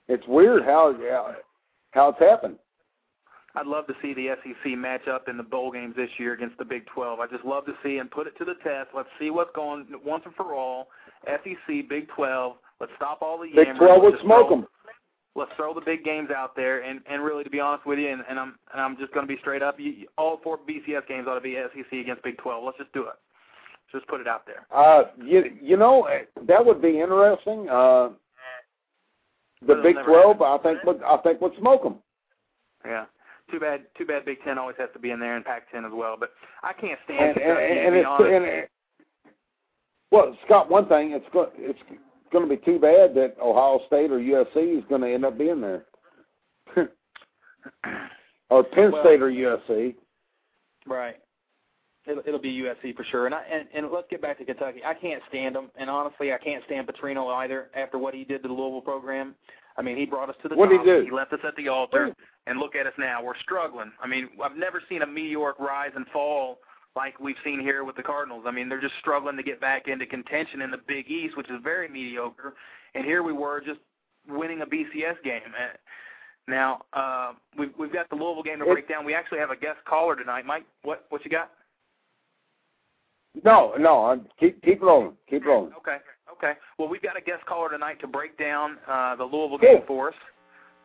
[0.09, 0.95] It's weird how
[1.91, 2.57] how it's happened.
[3.55, 6.59] I'd love to see the SEC match up in the bowl games this year against
[6.59, 7.19] the Big 12.
[7.19, 8.91] I just love to see and put it to the test.
[8.95, 10.89] Let's see what's going once and for all.
[11.27, 12.57] SEC, Big 12.
[12.81, 13.79] Let's stop all the Big yammering.
[13.79, 14.67] 12 would smoke them.
[15.39, 18.11] Let's throw the big games out there, and and really, to be honest with you,
[18.11, 19.79] and, and I'm and I'm just going to be straight up.
[19.79, 22.65] You, all four BCS games ought to be SEC against Big 12.
[22.65, 23.15] Let's just do it.
[23.93, 24.67] Just put it out there.
[24.77, 26.09] Uh, you you know
[26.47, 27.69] that would be interesting.
[27.71, 28.11] Uh,
[29.67, 31.97] the Big never 12, I think would I think would smoke them.
[32.85, 33.07] Yeah.
[33.51, 33.83] Too bad.
[33.97, 34.25] Too bad.
[34.25, 36.17] Big Ten always has to be in there, and Pac-10 as well.
[36.21, 37.79] But I can't stand And, and, Kentucky.
[37.79, 38.33] and to be it's honest.
[38.33, 38.71] and it,
[40.11, 40.71] well, Scott.
[40.71, 41.51] One thing it's go,
[42.29, 45.25] it's going to be too bad that Ohio State or USC is going to end
[45.25, 45.85] up being there,
[48.51, 49.95] or Penn Well- State or USC.
[50.87, 51.17] Right.
[52.07, 53.27] It'll, it'll be USC for sure.
[53.27, 54.81] And, I, and and let's get back to Kentucky.
[54.85, 57.69] I can't stand them, and honestly, I can't stand Petrino either.
[57.75, 59.35] After what he did to the Louisville program,
[59.77, 60.87] I mean, he brought us to the What'd top.
[60.87, 61.05] he do?
[61.05, 62.15] He left us at the altar,
[62.47, 63.23] and look at us now.
[63.23, 63.93] We're struggling.
[64.03, 66.59] I mean, I've never seen a meteoric rise and fall
[66.99, 68.43] like we've seen here with the Cardinals.
[68.47, 71.49] I mean, they're just struggling to get back into contention in the Big East, which
[71.49, 72.55] is very mediocre.
[72.97, 73.79] And here we were just
[74.29, 75.53] winning a BCS game.
[76.49, 79.05] Now uh, we've we've got the Louisville game to break down.
[79.05, 80.45] We actually have a guest caller tonight.
[80.45, 81.53] Mike, what what you got?
[83.45, 85.73] No, no, keep keep rolling, keep rolling.
[85.79, 85.99] Okay,
[86.33, 86.55] okay.
[86.79, 89.75] Well, we've got a guest caller tonight to break down uh, the Louisville Cool.
[89.75, 90.15] game for us.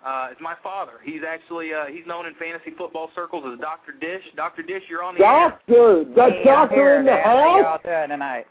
[0.06, 0.94] Uh, it's my father.
[1.04, 4.22] He's actually uh, he's known in fantasy football circles as Doctor Dish.
[4.36, 5.50] Doctor Dish, you're on the air.
[5.50, 7.24] Doctor, the Hey, doctor here, in the man.
[7.24, 7.82] How y'all house.
[7.84, 8.46] doing tonight?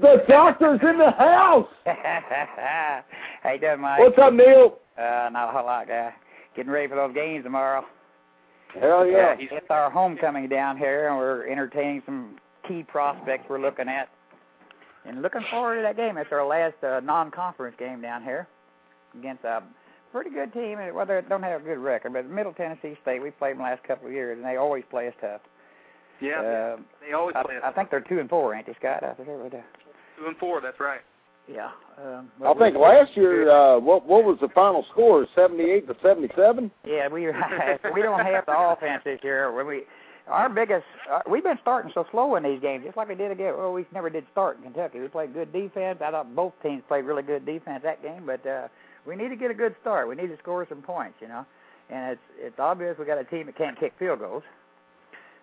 [0.00, 1.66] The doctor's in the house.
[1.84, 3.98] hey, you doing, Mike?
[4.00, 4.78] What's up, Neil?
[4.96, 6.12] Uh, not a whole lot, guy.
[6.54, 7.84] getting ready for those games tomorrow.
[8.80, 9.34] Hell yeah!
[9.38, 12.36] Uh, it's our homecoming down here, and we're entertaining some
[12.66, 14.08] key prospects we're looking at,
[15.04, 16.16] and looking forward to that game.
[16.16, 18.46] It's our last uh, non-conference game down here
[19.18, 19.62] against a
[20.12, 20.78] pretty good team.
[20.94, 23.64] Well, they don't have a good record, but Middle Tennessee State, we played them the
[23.64, 25.40] last couple of years, and they always play us tough.
[26.20, 27.62] Yeah, Uh, they always I, play us.
[27.64, 29.02] I think they're two and four, ain't they, Scott?
[29.02, 29.64] I think they're
[30.18, 30.60] two and four.
[30.60, 31.00] That's right.
[31.48, 31.70] Yeah.
[31.98, 35.26] Um, I think last year, uh, what what was the final score?
[35.34, 36.70] Seventy-eight to seventy-seven.
[36.86, 37.26] Yeah, we
[37.94, 39.52] we don't have the offense this year.
[39.52, 39.82] When we
[40.28, 43.32] our biggest, uh, we've been starting so slow in these games, just like we did
[43.32, 43.54] again.
[43.58, 45.00] Well, we never did start in Kentucky.
[45.00, 45.98] We played good defense.
[46.00, 48.68] I thought both teams played really good defense that game, but uh,
[49.06, 50.08] we need to get a good start.
[50.08, 51.44] We need to score some points, you know.
[51.90, 54.42] And it's it's obvious we got a team that can't kick field goals.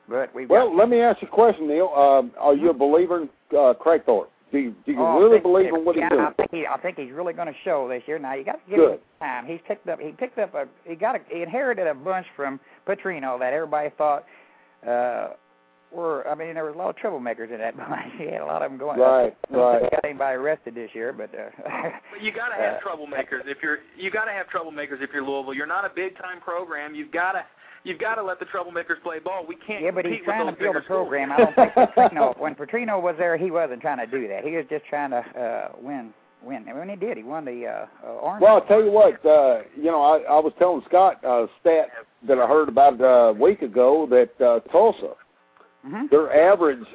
[0.07, 1.89] But we've Well, let me ask you a question, Neil.
[1.95, 4.27] Um, are you a believer in uh, Kragthorpe?
[4.51, 6.25] Do you, do you Oh, really think- believe in what yeah, he's doing?
[6.25, 8.17] I think he, I think he's really going to show this year.
[8.17, 8.93] Now you got to give Good.
[8.93, 9.45] him time.
[9.45, 9.99] He's picked up.
[9.99, 10.65] He picked up a.
[10.85, 11.19] He got a.
[11.29, 14.25] He inherited a bunch from Petrino that everybody thought
[14.87, 15.29] uh
[15.91, 16.27] were.
[16.27, 17.91] I mean, there was a lot of troublemakers in that bunch.
[18.17, 18.99] He had a lot of them going.
[18.99, 19.91] Right, I don't think right.
[19.91, 21.29] Got anybody arrested this year, but.
[21.33, 21.49] Uh,
[22.11, 25.09] But you got to have Uh, troublemakers if you're you got to have troublemakers if
[25.13, 25.53] you're Louisville.
[25.53, 26.95] You're not a big time program.
[26.95, 27.45] You've got to
[27.83, 29.45] you've got to let the troublemakers play ball.
[29.47, 31.07] We can't yeah, but he's compete trying with to those build a bigger schools.
[31.07, 31.31] program.
[31.31, 32.39] I don't think Petrino.
[32.39, 34.43] When Petrino was there, he wasn't trying to do that.
[34.43, 36.13] He was just trying to uh win.
[36.41, 36.63] Win.
[36.69, 38.41] And when he did, he won the uh, uh Orange.
[38.41, 39.23] Well, I'll tell you what.
[39.25, 41.87] Uh, you know, I, I was telling Scott a stat
[42.29, 45.15] that I heard about uh, a week ago that uh, Tulsa,
[45.85, 46.85] hmm their average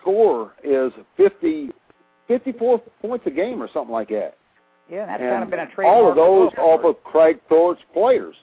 [0.00, 1.70] score is fifty,
[2.28, 4.36] fifty-four points a game or something like that.
[4.90, 5.86] Yeah, that's and kind of been a trade.
[5.86, 8.34] all of those off of Kragthorpe's players.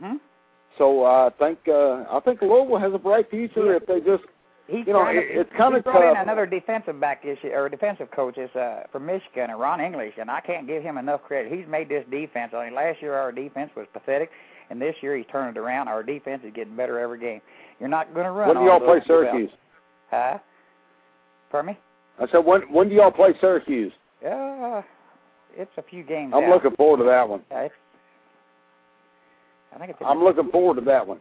[0.00, 0.16] hmm
[0.78, 4.24] So uh, I think uh, I think Louisville has a bright future if they just
[4.70, 7.68] He's You know, to, it- it's kinda he brought in another defensive back issue or
[7.68, 11.52] defensive coach is uh, from Michigan, Ron English, and I can't give him enough credit.
[11.52, 12.52] He's made this defense.
[12.54, 14.30] I mean, last year our defense was pathetic,
[14.70, 15.88] and this year he's turned it around.
[15.88, 17.40] Our defense is getting better every game.
[17.80, 18.48] You're not going to run.
[18.48, 19.00] when do all y'all play.
[19.06, 19.50] Syracuse?
[20.10, 20.38] Huh?
[21.50, 21.78] Pardon me?
[22.20, 23.92] I said when when do y'all play Syracuse?
[24.24, 24.82] Uh,
[25.56, 26.32] it's a few games.
[26.36, 26.50] I'm out.
[26.50, 27.42] looking forward to that one.
[27.50, 27.68] Yeah,
[29.74, 29.98] I think it's.
[30.04, 31.20] I'm looking forward to that one.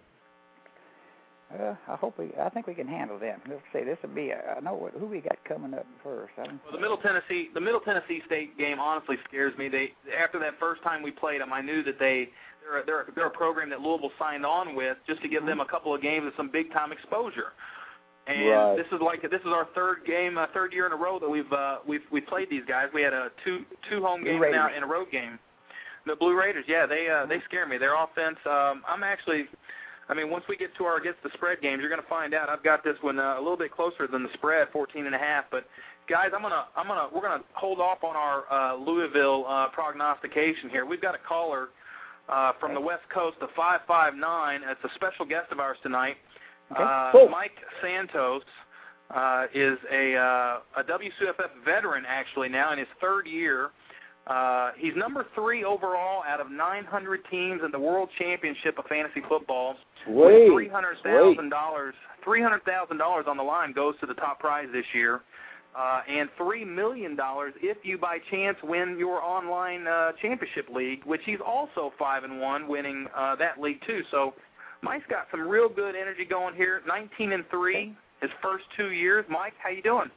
[1.52, 2.30] Uh, I hope we.
[2.40, 3.40] I think we can handle them.
[3.50, 3.84] Let's see.
[3.84, 4.30] This will be.
[4.30, 6.34] A, I know what, who we got coming up first.
[6.38, 9.68] I Well, the Middle Tennessee, the Middle Tennessee State game honestly scares me.
[9.68, 12.30] They after that first time we played them, I knew that they
[12.62, 15.44] they're a, they're a, they're a program that Louisville signed on with just to give
[15.46, 17.54] them a couple of games of some big time exposure.
[18.28, 18.78] And Right.
[18.78, 21.30] this is like this is our third game, uh, third year in a row that
[21.30, 22.90] we've uh, we've we played these guys.
[22.94, 25.40] We had a two two home games now and a road game.
[26.06, 27.80] The Blue Raiders, yeah, they uh, they scare me.
[27.80, 28.38] Their offense.
[28.46, 29.48] Um, I'm actually.
[30.10, 32.34] I mean, once we get to our against the spread games, you're going to find
[32.34, 32.50] out.
[32.50, 35.19] I've got this one uh, a little bit closer than the spread, 14 and a
[35.19, 35.45] half.
[35.52, 35.67] But
[36.10, 40.69] guys, I'm gonna I'm gonna we're gonna hold off on our uh, Louisville uh, prognostication
[40.69, 40.86] here.
[40.86, 41.69] We've got a caller
[42.28, 44.62] uh, from the West Coast, the 559.
[44.65, 46.17] It's a special guest of ours tonight.
[46.72, 46.84] Okay.
[46.84, 47.30] Uh, Cool.
[47.30, 48.43] Mike Santos
[49.13, 53.69] uh, is a uh, a WCFF veteran actually now in his third year.
[54.30, 59.22] Uh, he's number three overall out of 900 teams in the World Championship of Fantasy
[59.28, 59.76] Football.
[60.08, 64.06] With Sweet, three hundred thousand dollars, three hundred thousand dollars on the line goes to
[64.06, 65.22] the top prize this year,
[65.76, 71.04] uh, and three million dollars if you by chance win your online uh, championship league,
[71.06, 74.04] which he's also five and one, winning uh, that league too.
[74.12, 74.36] So,
[74.84, 76.82] Mike's got some real good energy going here.
[76.88, 79.26] Nineteen and three, his first two years.
[79.28, 80.12] Mike, how you doing?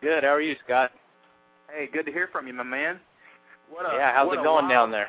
[0.00, 0.22] Good.
[0.22, 0.92] How are you, Scott?
[1.74, 2.98] Hey, good to hear from you, my man.
[3.70, 5.06] What a, yeah, how's what it going wild- down there?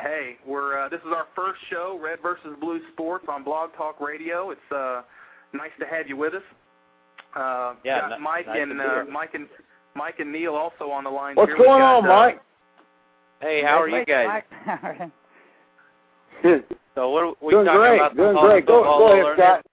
[0.00, 4.00] Hey, we're uh, this is our first show, Red versus Blue Sports on Blog Talk
[4.00, 4.50] Radio.
[4.50, 5.02] It's uh,
[5.52, 6.42] nice to have you with us.
[7.36, 9.04] Uh, Yeah, got ni- Mike nice and be uh.
[9.12, 9.46] Mike and
[9.94, 11.36] Mike and Neil also on the line.
[11.36, 11.58] What's here.
[11.58, 12.40] Going got, on, uh, Mike?
[13.42, 14.42] Hey, how are you guys?
[14.66, 15.10] Mike?
[16.96, 18.16] So what are we doing talking great, about?
[18.16, 18.66] the doing great.
[18.66, 19.66] Go, go ahead, Scott.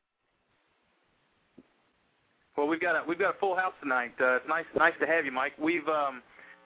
[2.58, 4.14] Well, we've got a we've got a full house tonight.
[4.20, 5.54] Uh, it's nice nice to have you, Mike.
[5.60, 6.24] We've um,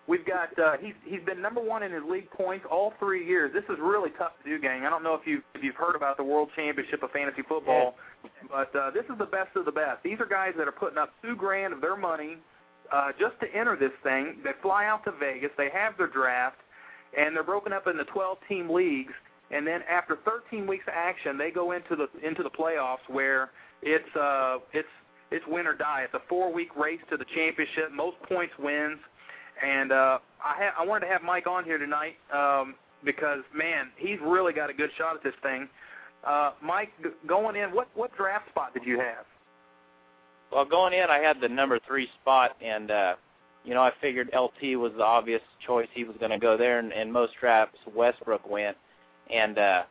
[0.08, 3.52] we've got uh, he's he's been number one in his league points all three years.
[3.54, 4.86] This is really tough to do, gang.
[4.86, 7.96] I don't know if you if you've heard about the World Championship of Fantasy Football,
[8.50, 10.02] but uh, this is the best of the best.
[10.02, 12.38] These are guys that are putting up two grand of their money
[12.90, 14.38] uh, just to enter this thing.
[14.46, 15.52] They fly out to Vegas.
[15.58, 16.58] They have their draft,
[17.18, 19.14] and they're broken up into 12 team leagues.
[19.52, 23.52] And then after 13 weeks of action, they go into the into the playoffs where
[23.82, 24.88] it's uh it's
[25.32, 26.02] it's win or die.
[26.04, 27.92] It's a four week race to the championship.
[27.94, 29.00] Most points wins.
[29.66, 33.90] And uh, I ha- I wanted to have Mike on here tonight um, because man,
[33.98, 35.68] he's really got a good shot at this thing.
[36.26, 39.26] Uh, Mike, g- going in, what what draft spot did you have?
[40.52, 43.16] Well, going in, I had the number three spot, and uh,
[43.64, 45.88] you know, I figured LT was the obvious choice.
[45.94, 48.76] He was going to go there, and, and most drafts Westbrook went,
[49.34, 49.84] and uh,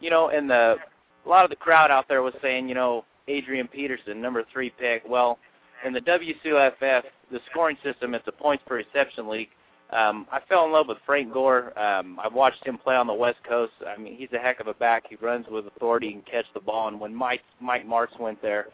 [0.00, 0.76] you know, and the
[1.24, 4.70] a lot of the crowd out there was saying, you know, Adrian Peterson, number three
[4.70, 5.02] pick.
[5.08, 5.38] Well,
[5.84, 9.48] in the WCFF, the scoring system, it's a points per reception league.
[9.90, 11.78] Um, I fell in love with Frank Gore.
[11.78, 13.72] Um, I've watched him play on the West Coast.
[13.86, 15.04] I mean, he's a heck of a back.
[15.08, 16.88] He runs with authority and catch the ball.
[16.88, 18.66] And when Mike Mike Martz went there,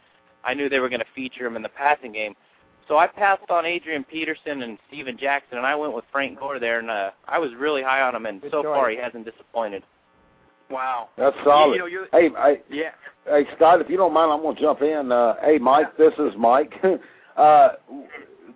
[0.43, 2.35] I knew they were going to feature him in the passing game.
[2.89, 6.59] So I passed on Adrian Peterson and Steven Jackson, and I went with Frank Gore
[6.59, 8.27] there, and uh, I was really high on him.
[8.27, 8.75] And Good so choice.
[8.75, 9.83] far, he hasn't disappointed.
[10.73, 11.09] Wow.
[11.17, 11.75] That's solid.
[11.75, 12.91] You know, you're, hey, I, yeah.
[13.27, 15.13] hey, Scott, if you don't mind, I'm going to jump in.
[15.13, 16.73] Uh, hey, Mike, this is Mike.
[17.37, 17.69] uh,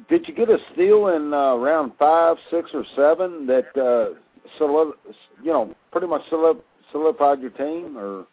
[0.08, 4.14] did you get a steal in uh, round five, six, or seven that uh,
[4.58, 4.94] solid,
[5.42, 6.58] you know, pretty much solid,
[6.92, 8.26] solidified your team, or?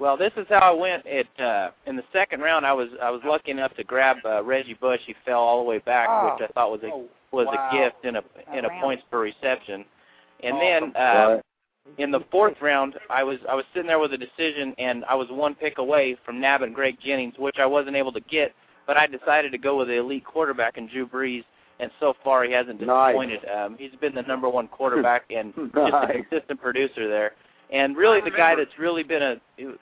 [0.00, 1.02] Well, this is how I went.
[1.06, 2.64] It uh, in the second round.
[2.64, 5.00] I was I was lucky enough to grab uh, Reggie Bush.
[5.06, 6.36] He fell all the way back, Oh.
[6.38, 7.68] which I thought was a Oh, was wow.
[7.72, 8.22] a gift in a
[8.56, 8.80] in a round.
[8.80, 9.84] points per reception.
[10.44, 10.92] And Awesome.
[10.92, 11.42] then uh, Right.
[11.96, 15.14] In the fourth round, I was I was sitting there with a decision, and I
[15.14, 18.54] was one pick away from nabbing Greg Jennings, which I wasn't able to get.
[18.86, 21.44] But I decided to go with the elite quarterback in Drew Brees,
[21.80, 23.08] and so far he hasn't Nice.
[23.12, 23.40] disappointed.
[23.48, 27.32] Um, he's been the number one quarterback and just a consistent producer there.
[27.70, 29.36] And really, the guy that's really been a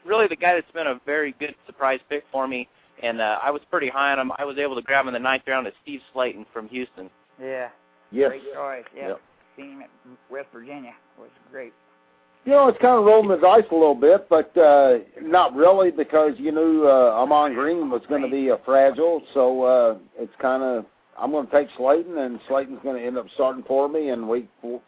[0.04, 2.68] really the guy that's been a very good surprise pick for me.
[3.02, 4.32] And uh, I was pretty high on him.
[4.38, 5.66] I was able to grab him in the ninth round.
[5.66, 7.10] Is Steve Slaton from Houston.
[7.40, 7.68] Yeah.
[8.10, 8.30] Yes.
[8.30, 8.84] Great choice.
[8.96, 9.08] Yeah.
[9.08, 9.20] Yep.
[9.56, 9.90] Seen him at
[10.30, 10.94] West Virginia.
[11.18, 11.72] Was great.
[12.46, 15.90] You know, it's kind of rolling the dice a little bit, but uh, not really
[15.90, 19.20] because you knew uh, Ahman Green was going to be uh, fragile.
[19.34, 20.86] So uh, it's kind of
[21.18, 24.28] I'm going to take Slaton, and Slaton's going to end up starting for me in
[24.28, 24.80] week four,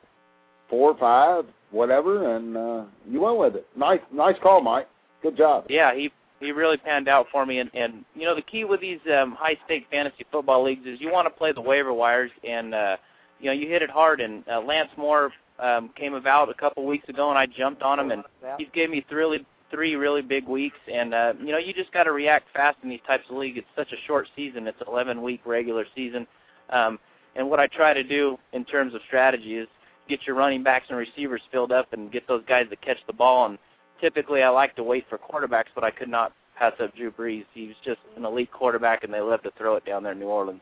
[0.70, 2.36] four or five, whatever.
[2.36, 3.66] And uh, you went with it.
[3.76, 4.88] Nice, nice call, Mike.
[5.20, 5.66] Good job.
[5.68, 7.58] Yeah, he he really panned out for me.
[7.58, 11.00] And and you know the key with these um, high stake fantasy football leagues is
[11.00, 12.96] you want to play the waiver wires, and uh,
[13.40, 14.20] you know you hit it hard.
[14.20, 17.98] And uh, Lance Moore um, came about a couple weeks ago, and I jumped on
[17.98, 18.24] him, and
[18.58, 20.78] he's gave me three really three really big weeks.
[20.92, 23.58] And uh, you know you just got to react fast in these types of leagues.
[23.58, 24.66] It's such a short season.
[24.66, 26.26] It's 11 week regular season.
[26.70, 26.98] Um,
[27.36, 29.68] and what I try to do in terms of strategy is
[30.08, 33.12] get your running backs and receivers filled up and get those guys that catch the
[33.12, 33.58] ball and
[34.00, 37.44] typically I like to wait for quarterbacks, but I could not pass up Drew Brees.
[37.54, 40.18] He was just an elite quarterback, and they love to throw it down there in
[40.18, 40.60] New Orleans.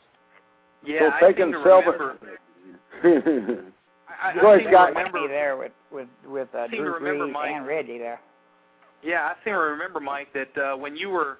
[0.85, 2.19] Yeah, so I taking seem to remember.
[4.23, 4.87] I, I, Go I ahead, seem Scott.
[4.89, 5.19] to remember.
[5.21, 7.51] Reggie there with with with uh, seem to Drew remember Brees Mike.
[7.53, 8.21] and Reggie there.
[9.03, 11.39] Yeah, I seem to remember, Mike, that uh, when you were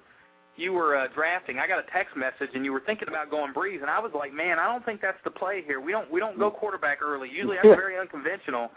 [0.55, 3.53] you were uh, drafting, I got a text message, and you were thinking about going
[3.53, 5.79] Brees, and I was like, man, I don't think that's the play here.
[5.81, 7.29] We don't we don't go quarterback early.
[7.29, 8.69] Usually, that's very unconventional.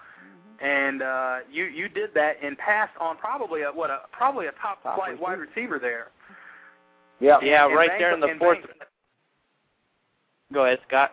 [0.62, 4.52] And uh, you you did that and passed on probably a what a probably a
[4.60, 5.22] top, Top flight receiver.
[5.24, 6.08] wide receiver there.
[7.18, 7.38] yeah.
[7.42, 8.58] Yeah, And right banked there in the fourth.
[8.58, 8.74] banked-
[10.52, 11.12] Go ahead, Scott.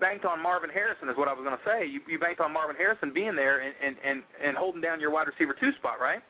[0.00, 1.86] Banked on Marvin Harrison is what I was going to say.
[1.86, 5.10] You, you banked on Marvin Harrison being there and, and, and, and holding down your
[5.10, 6.20] wide receiver two spot, right?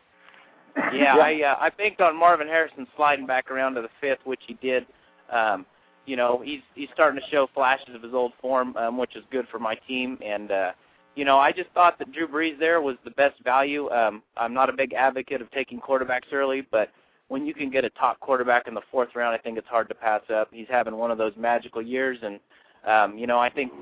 [0.92, 4.40] Yeah, I uh, I banked on Marvin Harrison sliding back around to the fifth, which
[4.46, 4.86] he did.
[5.32, 5.66] Um,
[6.06, 9.24] you know, he's he's starting to show flashes of his old form, um, which is
[9.30, 10.18] good for my team.
[10.24, 10.72] And uh,
[11.16, 13.90] you know, I just thought that Drew Brees there was the best value.
[13.90, 16.90] Um, I'm not a big advocate of taking quarterbacks early, but
[17.28, 19.88] when you can get a top quarterback in the fourth round, I think it's hard
[19.88, 20.48] to pass up.
[20.52, 22.40] He's having one of those magical years, and
[22.86, 23.72] um, you know, I think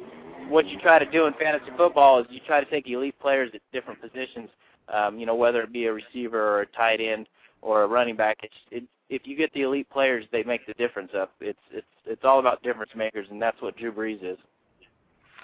[0.48, 3.50] what you try to do in fantasy football is you try to take elite players
[3.54, 4.48] at different positions.
[4.92, 7.28] Um, you know, whether it be a receiver or a tight end
[7.60, 10.74] or a running back, it's it, if you get the elite players, they make the
[10.74, 11.32] difference up.
[11.40, 14.38] It's it's it's all about difference makers, and that's what Drew Brees is.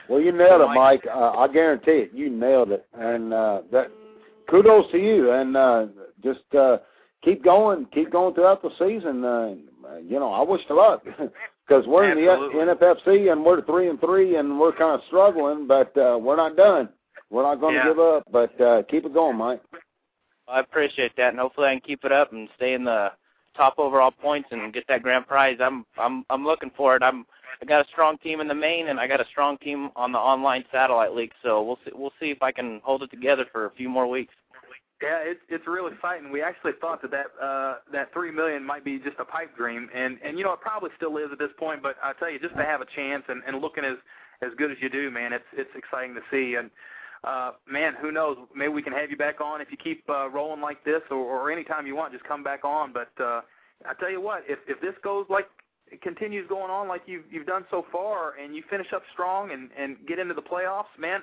[0.09, 1.07] Well, you nailed it, Mike.
[1.07, 2.11] Uh, I guarantee it.
[2.13, 3.91] You nailed it, and uh, that
[4.51, 5.33] kudos to you.
[5.33, 5.87] And uh,
[6.23, 6.79] just uh,
[7.23, 9.25] keep going, keep going throughout the season.
[9.25, 9.55] Uh,
[10.03, 11.05] you know, I wish you luck
[11.67, 12.61] because we're Absolutely.
[12.61, 16.19] in the NFFC and we're three and three, and we're kind of struggling, but uh,
[16.21, 16.89] we're not done.
[17.31, 17.89] We're not going to Yeah.
[17.89, 19.63] give up, but uh, keep it going, Mike.
[20.47, 23.13] I appreciate that, and hopefully I can keep it up and stay in the
[23.57, 25.57] top overall points and get that grand prize.
[25.61, 27.03] I'm I'm I'm looking for it.
[27.03, 27.25] I'm
[27.63, 30.13] I got a strong team in the main, and I got a strong team on
[30.13, 31.33] the online satellite league.
[31.43, 34.07] So we'll see we'll see if I can hold it together for a few more
[34.07, 34.35] weeks.
[35.03, 36.31] Yeah, it's it's real exciting.
[36.31, 39.89] We actually thought that that uh, that three million might be just a pipe dream,
[39.95, 41.83] and and you know it probably still is at this point.
[41.83, 43.97] But I tell you, just to have a chance and, and looking as
[44.41, 46.55] as good as you do, man, it's it's exciting to see.
[46.55, 46.71] And
[47.25, 48.39] uh, man, who knows?
[48.55, 51.17] Maybe we can have you back on if you keep uh, rolling like this, or,
[51.17, 52.93] or anytime you want, just come back on.
[52.93, 53.41] But uh,
[53.85, 55.49] I tell you what, if if this goes like
[56.03, 59.71] continues going on like you've you've done so far, and you finish up strong and
[59.77, 61.23] and get into the playoffs, man,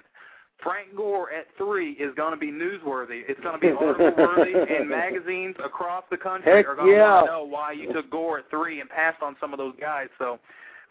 [0.64, 3.24] Frank Gore at three is going to be newsworthy.
[3.28, 6.98] It's going to be article worthy, and magazines across the country Heck are going to
[6.98, 7.16] yeah.
[7.16, 9.76] want to know why you took Gore at three and passed on some of those
[9.80, 10.08] guys.
[10.20, 10.40] So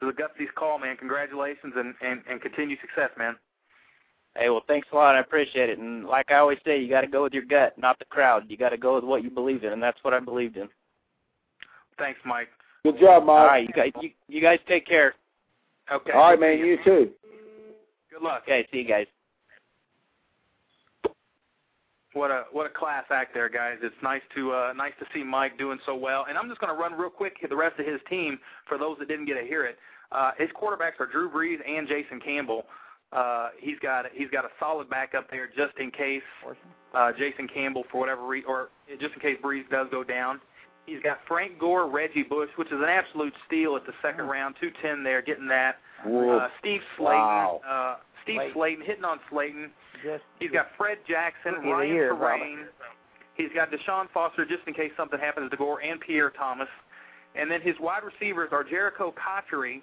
[0.01, 0.97] it was a gutsies call, man.
[0.97, 3.37] Congratulations and and, and continued success, man.
[4.37, 5.17] Hey, well, thanks a lot.
[5.17, 5.79] I appreciate it.
[5.79, 8.45] And like I always say, you got to go with your gut, not the crowd.
[8.49, 10.69] You got to go with what you believe in, and that's what I believed in.
[11.99, 12.49] Thanks, Mike.
[12.85, 13.31] Good job, Mike.
[13.31, 15.15] All right, you guys, you, you guys take care.
[15.93, 16.13] Okay.
[16.13, 16.59] All right, man.
[16.59, 17.11] You too.
[18.11, 18.43] Good luck.
[18.45, 19.07] Okay, see you guys.
[22.13, 23.79] What a what a class act there, guys.
[23.83, 26.27] It's nice to uh, nice to see Mike doing so well.
[26.29, 28.99] And I'm just going to run real quick the rest of his team for those
[28.99, 29.79] that didn't get to hear it.
[30.11, 32.65] Uh, his quarterbacks are Drew Brees and Jason Campbell.
[33.13, 36.23] Uh, he's got he's got a solid backup there just in case
[36.95, 40.41] uh, Jason Campbell for whatever reason, or just in case Brees does go down.
[40.87, 44.57] He's got Frank Gore, Reggie Bush, which is an absolute steal at the second round,
[44.61, 45.77] two ten there, getting that.
[46.05, 47.61] Uh, Steve Slaton, Wow.
[47.69, 47.97] uh,
[48.39, 48.79] Steve Slaton.
[48.79, 49.71] Slaton hitting on Slaton.
[50.03, 52.65] Just He's got Fred Jackson, Rookie of the Ryan year, Torain.
[53.35, 56.69] He's got Deshaun Foster just in case something happens to Gore and Pierre Thomas.
[57.35, 59.83] And then his wide receivers are Jerricho Cotchery,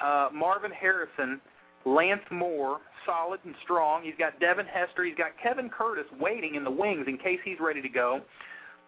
[0.00, 1.40] uh, Marvin Harrison,
[1.84, 4.02] Lance Moore, solid and strong.
[4.02, 5.04] He's got Devin Hester.
[5.04, 8.22] He's got Kevin Curtis waiting in the wings in case he's ready to go.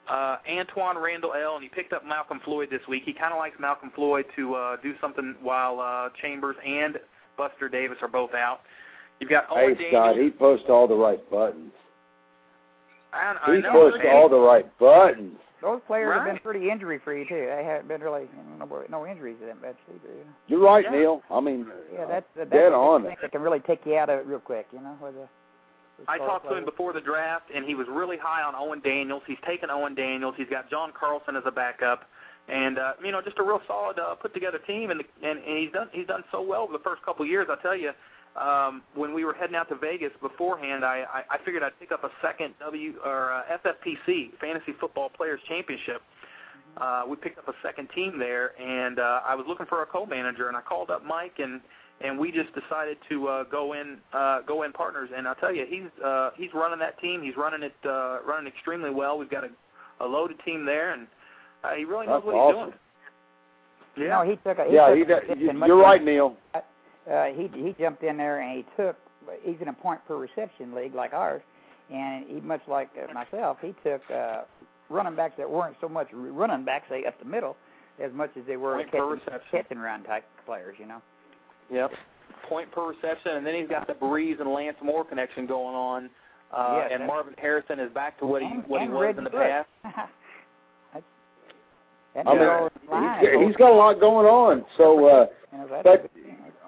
[0.08, 1.56] Uh, Antwaan Randle El.
[1.56, 3.02] And he picked up Malcolm Floyd this week.
[3.04, 6.98] He kind of likes Malcolm Floyd to uh, do something while uh, Chambers and
[7.36, 8.60] Buster Davis are both out.
[9.20, 9.78] You've got all the things.
[9.80, 10.32] Hey, Scott, Daniels.
[10.32, 11.72] he pushed all the right buttons.
[13.12, 14.14] I, I He know, pushed man.
[14.14, 15.36] all the right buttons.
[15.62, 17.46] those players have been pretty injury free too.
[17.48, 18.26] They haven't been really
[18.58, 20.12] no, no injuries to them much either.
[20.14, 20.24] you.
[20.48, 20.90] You're right, Yeah.
[20.98, 21.22] Neil.
[21.30, 23.04] I mean, Yeah, uh, that's that's dead the on.
[23.04, 24.66] thing that can really take you out of it real quick.
[24.72, 25.20] You know, with the,
[25.98, 28.54] with I star talked to him before the draft, and he was really high on
[28.54, 29.22] Owen Daniels.
[29.26, 30.34] He's taken Owen Daniels.
[30.36, 32.02] He's got John Carlson as a backup,
[32.48, 34.90] and uh, you know, just a real solid, uh, put together team.
[34.90, 37.46] And, and and he's done he's done so well over the first couple of years.
[37.50, 37.92] I tell you,
[38.38, 41.92] um, when we were heading out to Vegas beforehand, I I, I figured I'd pick
[41.92, 46.02] up a second W or uh, FFPC Fantasy Football Players Championship.
[46.76, 49.86] Uh, we picked up a second team there, and uh, I was looking for a
[49.86, 51.60] co-manager, and I called up Mike and
[52.02, 55.08] and we just decided to uh, go in uh, go in partners.
[55.16, 57.22] And I'll tell you, he's uh, he's running that team.
[57.22, 59.16] He's running it uh, running extremely well.
[59.18, 59.48] We've got a,
[60.04, 61.06] a loaded team there, and
[61.64, 62.56] uh, he really knows That's what awesome.
[62.56, 64.04] he's doing.
[64.04, 66.36] You know, he took a he yeah, took he, a does- you're right, Neil.
[67.10, 68.96] Uh, he he jumped in there and he took
[69.42, 71.42] he's in a point per reception league like ours,
[71.92, 74.42] and he much like uh, myself, he took uh,
[74.88, 77.56] running backs that weren't so much running backs say up the middle
[78.02, 78.90] as much as they were Point
[79.20, 80.76] catching, catching run type players.
[80.78, 81.02] You know.
[81.72, 81.90] Yep.
[82.48, 86.10] Point per reception, and then he's got the Brees and Lance Moore connection going on.
[86.52, 89.24] Uh, Yes, and Marvin Harrison is back to what he what he was Reggie in
[89.24, 89.40] the Bush.
[89.40, 89.68] past.
[92.18, 94.64] I mean, middle line is he's, he's got a lot going on.
[94.78, 96.22] So, uh, you know, that's but- a good thing.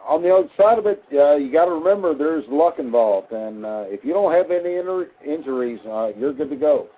[0.08, 3.66] On the other side of it, uh, you got to remember there's luck involved, and
[3.66, 6.88] uh, if you don't have any inter- injuries, uh, you're good to go.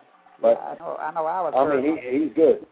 [0.40, 2.64] But I know I know I was I mean, he, he's good.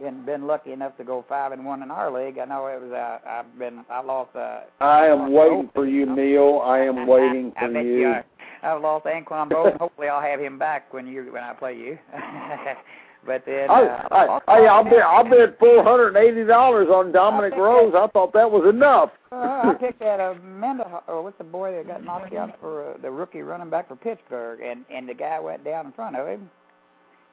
[0.00, 2.38] been been lucky enough to go five and one in our league.
[2.38, 6.06] I know it was uh, I've been I lost uh I am waiting for you,
[6.06, 6.62] Neil.
[6.64, 8.06] I am waiting I for bet you.
[8.08, 8.24] are.
[8.62, 9.78] I've lost Anquan Boldin.
[9.78, 11.98] Hopefully, I'll have him back when you when I play you.
[13.26, 16.88] but then, I, uh, I, I, I'll bet, I'll bet four hundred and eighty dollars
[16.88, 17.94] on Dominic I think Rose.
[17.96, 19.10] I thought that was enough.
[19.32, 22.92] uh, I picked that uh, Menda, or what's the boy that got knocked out for
[22.92, 26.16] uh, the rookie running back for Pittsburgh, and and the guy went down in front
[26.16, 26.50] of him.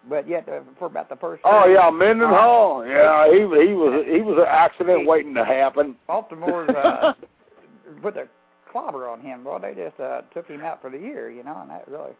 [0.10, 1.42] But yet, uh, for about the first.
[1.46, 2.86] Oh year, yeah, Mendenhall.
[2.86, 5.96] Yeah, he he was he was an accident waiting to happen.
[6.08, 7.14] Baltimore's uh,
[8.02, 8.30] put their
[8.72, 9.44] clobber on him.
[9.44, 12.14] Well, they just uh, took him out for the year, you know, and that really,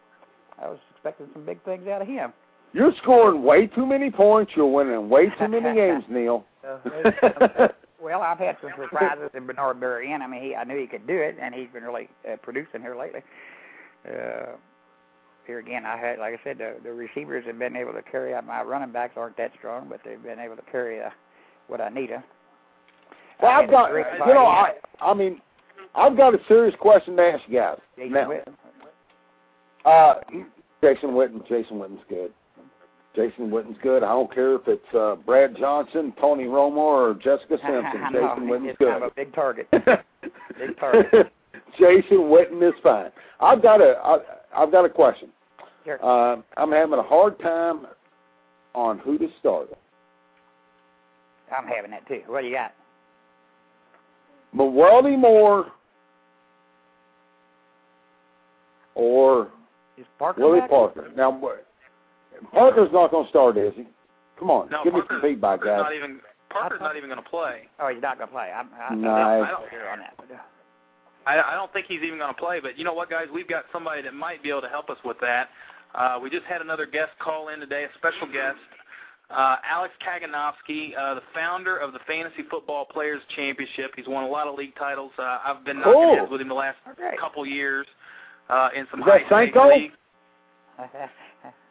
[0.60, 2.32] I was expecting some big things out of him.
[2.72, 4.52] You're scoring way too many points.
[4.56, 6.44] You're winning way too many games, Neil.
[8.02, 10.22] Well, I've had some surprises in Bernard Berrian.
[10.22, 12.80] I mean, he, I knew he could do it, and he's been really uh, producing
[12.80, 13.20] here lately.
[14.08, 14.56] Uh,
[15.46, 18.34] here again, I had, like I said, the, the receivers have been able to carry
[18.34, 18.46] out.
[18.46, 21.10] My running backs aren't that strong, but they've been able to carry uh,
[21.68, 22.10] what I need.
[22.10, 22.18] Uh,
[23.40, 24.46] well, I've got you know.
[24.46, 25.40] I I mean
[25.94, 27.78] I've got a serious question to ask you guys.
[27.96, 28.54] Jason Now, Witten.
[29.84, 30.14] uh,
[30.80, 31.46] Jason Witten.
[31.48, 32.32] Jason Witten's good.
[33.14, 34.02] Jason Witten's good.
[34.02, 38.00] I don't care if it's uh, Brad Johnson, Tony Romo, or Jessica Simpson.
[38.12, 38.96] Jason Witten's good.
[38.96, 39.68] of a big target.
[40.58, 41.10] Big target.
[41.78, 43.10] Jason Witten is fine.
[43.40, 44.18] I've got a I,
[44.56, 45.28] I've got a question.
[45.84, 45.98] Sure.
[46.04, 47.86] Uh, I'm having a hard time
[48.74, 49.68] on who to start.
[51.56, 52.20] I'm having that too.
[52.26, 52.72] What do you got?
[54.54, 55.72] Mewelde Moore
[58.94, 59.48] or
[59.96, 60.70] Is Parker Willie back?
[60.70, 61.10] Parker.
[61.16, 61.30] Now,
[62.50, 63.86] Parker's not going to start, is he?
[64.38, 65.78] Come on, No, give me some feedback, Parker's guys.
[65.82, 66.20] not even
[66.50, 67.68] Parker's thought- not even going to play.
[67.78, 68.50] Oh, he's not gonna play.
[68.54, 69.44] I'm, I, Nice.
[69.46, 70.14] I don't hear on that.
[70.16, 70.38] But, uh,
[71.26, 72.58] I, I don't think he's even going to play.
[72.60, 73.26] But you know what, guys?
[73.32, 75.48] We've got somebody that might be able to help us with that.
[75.94, 78.58] Uh, we just had another guest call in today, a special guest,
[79.30, 83.92] uh, Alex Kaganovsky, uh, the founder of the Fantasy Football Players Championship.
[83.96, 85.12] He's won a lot of league titles.
[85.18, 86.16] Uh, I've been knocking Cool.
[86.16, 87.18] heads with him the last great.
[87.20, 87.86] couple years.
[88.50, 89.94] uh, in some Is that high stakes leagues.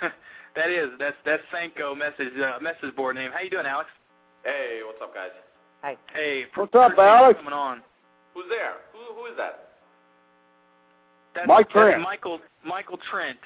[0.56, 3.30] that is that's that's Sanko message uh, message board name.
[3.32, 3.88] How you doing, Alex?
[4.44, 5.30] Hey, what's up, guys?
[5.82, 7.38] Hey, What's up, appreciate you Alex?
[7.38, 7.82] Coming on.
[8.34, 8.74] Who's there?
[8.92, 9.68] Who who is that?
[11.34, 12.02] That's, Mike that's Trent.
[12.02, 13.38] Michael Michael Trent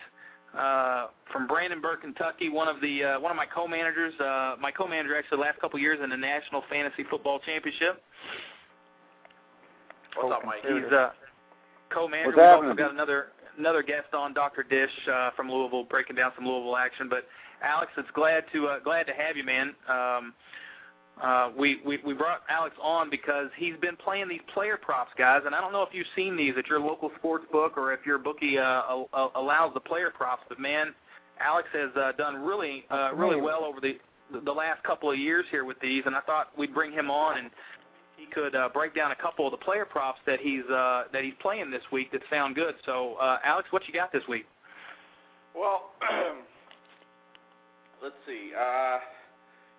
[0.58, 2.48] uh, from Brandenburg, Kentucky.
[2.48, 4.14] One of the uh, one of my co-managers.
[4.20, 8.02] Uh, my co-manager actually the last couple years in the National Fantasy Football Championship.
[10.16, 10.62] What's up, Mike?
[10.62, 11.10] He's uh,
[11.90, 12.28] co-manager.
[12.28, 12.76] What's We've also happening?
[12.76, 13.26] got another
[13.58, 14.62] another guest on, Dr.
[14.62, 17.08] Dish uh, from Louisville, breaking down some Louisville action.
[17.08, 17.26] But
[17.62, 19.74] Alex, it's glad to uh, glad to have you, man.
[19.88, 20.34] Um,
[21.22, 25.42] uh, we, we we brought Alex on because he's been playing these player props, guys,
[25.46, 28.04] and I don't know if you've seen these at your local sports book or if
[28.04, 30.42] your bookie uh, al- allows the player props.
[30.48, 30.92] But man,
[31.40, 33.98] Alex has uh, done really uh, really well over the
[34.44, 37.38] the last couple of years here with these, and I thought we'd bring him on
[37.38, 37.50] and
[38.24, 41.24] he could uh, break down a couple of the player props that he's uh, that
[41.24, 42.74] he's playing this week that sound good.
[42.86, 44.46] So, uh, Alex, what you got this week?
[45.54, 45.92] Well,
[48.02, 48.52] let's see.
[48.56, 48.98] Uh,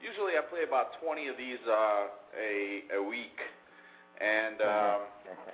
[0.01, 3.37] usually I play about 20 of these uh, a a week,
[4.21, 4.99] and um,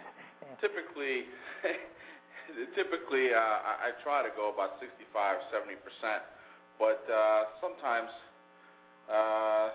[0.62, 1.26] typically,
[2.76, 6.24] typically uh, I, I try to go about 65, 70 percent.
[6.80, 8.10] But uh, sometimes,
[9.06, 9.70] uh,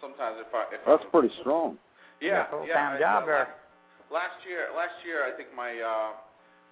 [0.00, 1.78] sometimes if I if That's I'm, pretty strong.
[2.20, 3.00] Yeah, full-time yeah.
[3.00, 3.48] job I- there.
[4.06, 6.14] Last year, last year I think my uh,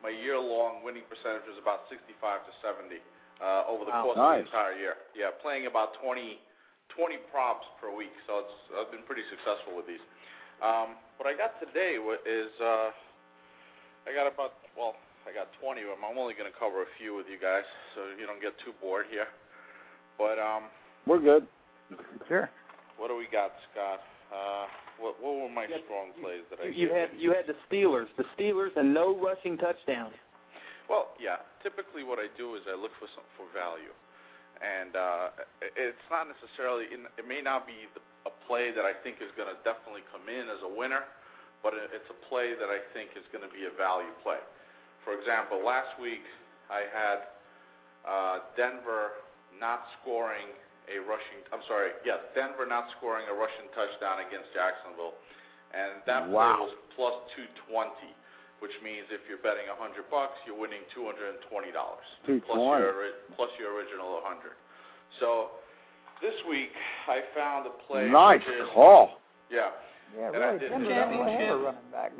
[0.06, 2.14] my year-long winning percentage was about 65
[2.46, 3.02] to 70
[3.42, 4.06] uh, over the Wow.
[4.06, 4.94] course of the entire year.
[5.18, 6.38] Yeah, playing about 20
[6.94, 10.02] 20 props per week, so it's I've been pretty successful with these.
[10.62, 12.94] Um, what I got today wa- is uh,
[14.06, 14.94] I got about well,
[15.26, 16.06] I got 20 of them.
[16.06, 17.66] I'm only going to cover a few with you guys,
[17.98, 19.26] so you don't get too bored here.
[20.22, 20.70] But um,
[21.02, 21.50] We're good.
[22.30, 22.46] Sure.
[22.94, 23.98] what do we got, Scott?
[24.32, 24.66] Uh,
[24.98, 28.24] what what were my strong plays that I You had you had the Steelers, the
[28.36, 30.14] Steelers, and no rushing touchdowns.
[30.88, 31.40] Well, yeah.
[31.62, 33.92] Typically, what I do is I look for some for value,
[34.60, 35.26] and uh,
[35.76, 36.88] it's not necessarily.
[36.92, 40.04] In, it may not be the, a play that I think is going to definitely
[40.12, 41.08] come in as a winner,
[41.64, 44.40] but it, it's a play that I think is going to be a value play.
[45.04, 46.24] For example, last week
[46.72, 47.18] I had
[48.04, 49.24] uh, Denver
[49.60, 50.52] not scoring
[50.90, 51.40] a rushing.
[51.52, 51.92] I'm sorry.
[52.04, 55.16] Yes, Denver not scoring a rushing touchdown against Jacksonville,
[55.72, 56.56] and that Wow.
[56.56, 58.12] play was plus 220
[58.62, 62.40] which means if you're betting hundred bucks, you're winning two hundred and twenty dollars plus
[62.48, 62.80] 220.
[62.80, 64.56] your plus your original hundred.
[65.20, 65.60] So
[66.24, 66.72] this week
[67.04, 68.08] I found a play.
[68.08, 69.20] Nice is, call.
[69.52, 69.68] Yeah,
[70.16, 71.66] Yeah, And I did Denver the don't really have a championship.
[71.66, 72.12] running back,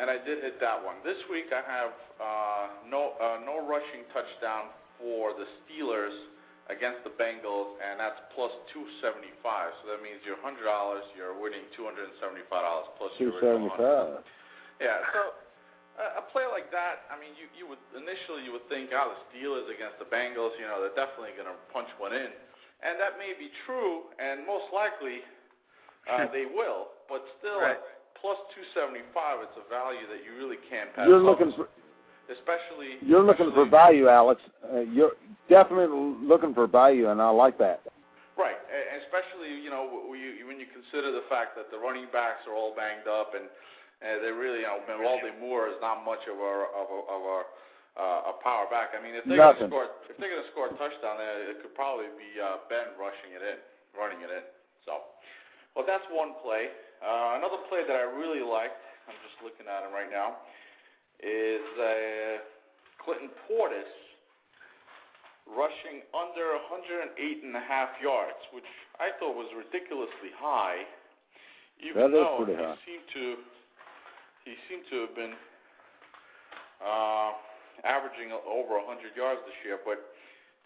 [0.00, 0.96] and I did hit that one.
[1.04, 6.16] This week I have uh, no uh, no rushing touchdown for the Steelers
[6.70, 9.74] against the Bengals, and that's plus two seventy five.
[9.82, 13.10] So that means your hundred dollars, you're winning two hundred and seventy five dollars plus
[13.18, 13.82] Two your original seventy 100.
[13.82, 14.22] five.
[14.78, 15.20] Yeah, so
[16.18, 19.18] a play like that, I mean, you you would initially you would think, oh, the
[19.30, 22.30] Steelers against the Bengals, you know, they're definitely going to punch one in,
[22.82, 25.20] and that may be true, and most likely
[26.08, 27.76] uh, they will, but still, Right.
[27.76, 28.38] at plus
[28.74, 29.02] 275,
[29.44, 31.04] it's a value that you really can't pass.
[31.10, 31.66] You're up, looking for
[32.30, 34.40] especially you're looking for value, Alex.
[34.62, 35.12] Uh, you're
[35.48, 35.88] definitely
[36.22, 37.80] looking for value, and I like that.
[38.38, 38.56] Right,
[39.04, 43.08] especially you know when you consider the fact that the running backs are all banged
[43.08, 43.46] up and
[44.02, 47.22] and they really you know Manuel Moore is not much of a of a, of
[47.22, 47.38] a
[47.92, 48.96] uh, a power back.
[48.96, 51.60] I mean, if they're going to score if they're to score a touchdown, there it
[51.60, 53.60] could probably be uh, Ben rushing it in,
[53.92, 54.44] running it in.
[54.88, 55.12] So,
[55.76, 56.72] well, that's one play.
[57.04, 60.40] Uh, another play that I really liked, I'm just looking at him right now,
[61.22, 62.42] is uh,
[63.02, 63.88] Clinton Portis
[65.46, 68.66] rushing under 108 and a half yards, which
[68.98, 70.86] I thought was ridiculously high.
[71.82, 72.78] Even That though he high.
[72.86, 73.24] seemed to
[74.46, 75.34] he seemed to have been
[76.82, 77.30] uh,
[77.86, 80.02] averaging over 100 yards this year, but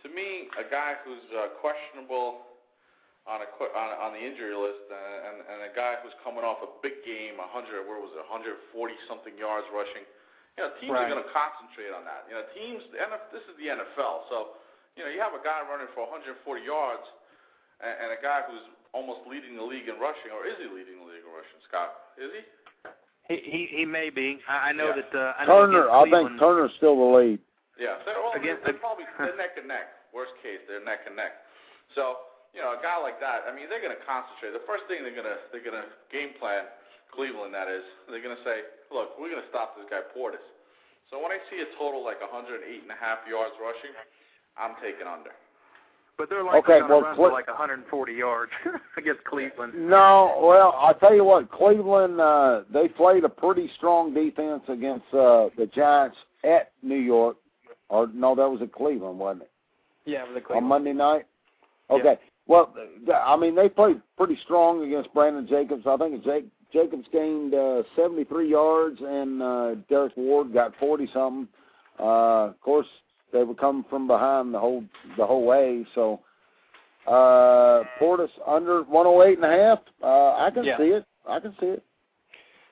[0.04, 2.44] to me, a guy who's uh, questionable
[3.28, 4.96] on a on, on the injury list, uh,
[5.28, 8.56] and, and a guy who's coming off a big game, 100 where was it, 140
[9.08, 10.04] something yards rushing.
[10.56, 11.04] You know, teams Right.
[11.04, 12.24] are going to concentrate on that.
[12.32, 12.80] You know, teams.
[12.92, 14.56] The NF, this is the NFL, so
[14.96, 16.32] you know you have a guy running for 140
[16.64, 17.04] yards,
[17.84, 18.64] and, and a guy who's
[18.96, 21.60] almost leading the league in rushing, or is he leading the league in rushing?
[21.68, 22.42] Scott, is he?
[23.28, 24.40] He he, he may be.
[24.48, 25.02] I, I know Yeah.
[25.04, 25.12] that.
[25.12, 27.38] Uh, I know Turner, against I think Turner's still the lead.
[27.76, 29.92] Yeah, they're, all, Against they're the- probably they're neck and neck.
[30.16, 31.44] Worst case, they're neck and neck.
[31.92, 32.24] So
[32.56, 34.56] you know, a guy like that, I mean, they're going to concentrate.
[34.56, 36.64] The first thing they're going to they're going to game plan
[37.12, 37.54] Cleveland.
[37.54, 40.44] That is, they're going to say, look, we're going to stop this guy Portis.
[41.10, 43.94] So when I see a total like 108 and a half yards rushing,
[44.58, 45.30] I'm taking under.
[46.18, 48.50] But they're likely Okay, well, run for like 140 yards
[48.96, 49.74] against Cleveland.
[49.76, 55.04] No, well, I tell you what, Cleveland uh, they played a pretty strong defense against
[55.12, 57.36] uh, the Giants, at New York,
[57.88, 59.50] or no, that was at Cleveland, wasn't it?
[60.06, 61.26] Yeah, it was a On Monday night.
[61.90, 62.18] Okay.
[62.46, 62.72] Well,
[63.12, 65.84] I mean, they played pretty strong against Brandon Jacobs.
[65.86, 71.48] I think Jake, Jacobs gained uh, 73 yards, and uh, Derrick Ward got 40 something.
[71.98, 72.86] Uh, of course,
[73.32, 74.84] they were coming from behind the whole
[75.16, 75.86] the whole way.
[75.94, 76.20] So,
[77.06, 79.78] uh, Portis under 108 and a half.
[80.02, 80.76] Uh, I can Yeah.
[80.78, 81.04] see it.
[81.26, 81.82] I can see it.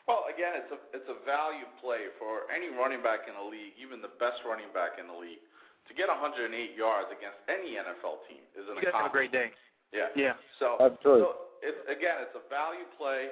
[0.07, 3.72] Well, again, it's a it's a value play for any running back in the league,
[3.80, 5.40] even the best running back in the league.
[5.88, 9.32] To get 108 yards against any NFL team is an You guys have a great
[9.32, 9.53] day.
[9.92, 10.09] Yeah.
[10.16, 10.34] Yeah.
[10.59, 11.20] So, That's true.
[11.20, 13.28] so it's again, it's a value play.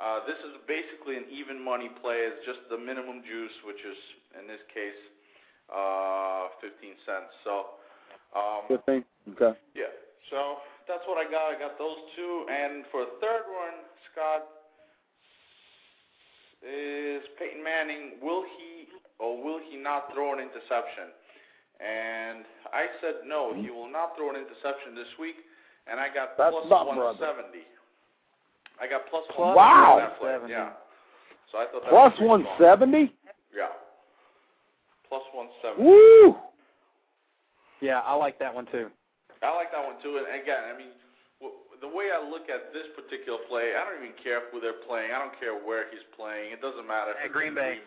[0.00, 2.26] Uh, this is basically an even money play.
[2.26, 3.98] It's just the minimum juice, which is
[4.34, 4.98] in this case
[5.70, 7.30] uh, 15 cents.
[7.46, 7.78] So,
[8.34, 9.04] um, 15.
[9.38, 9.54] Okay.
[9.78, 9.94] yeah.
[10.34, 10.58] So
[10.90, 11.54] that's what I got.
[11.54, 14.42] I got those two, and for the third one, Scott
[16.64, 18.18] is Peyton Manning.
[18.18, 18.90] Will he
[19.22, 21.14] or will he not throw an interception?
[21.78, 23.54] And I said no.
[23.54, 25.38] He will not throw an interception this week,
[25.86, 27.18] and I got plus not brother.
[27.18, 27.62] 170.
[28.80, 30.02] I got plus Plus 170 Wow.
[30.02, 30.50] that.
[30.50, 30.70] Yeah.
[31.52, 33.14] So I thought that Plus was 170.
[33.14, 33.34] strong.
[33.54, 33.72] Yeah.
[35.08, 35.78] Plus 170.
[35.82, 36.34] Woo!
[37.80, 38.90] Yeah, I like that one too.
[39.42, 40.18] I like that one too.
[40.18, 40.90] And again, I mean,
[41.84, 45.12] the way I look at this particular play, I don't even care who they're playing.
[45.12, 46.50] I don't care where he's playing.
[46.56, 47.12] It doesn't matter.
[47.12, 47.78] if At it's Green in Bay.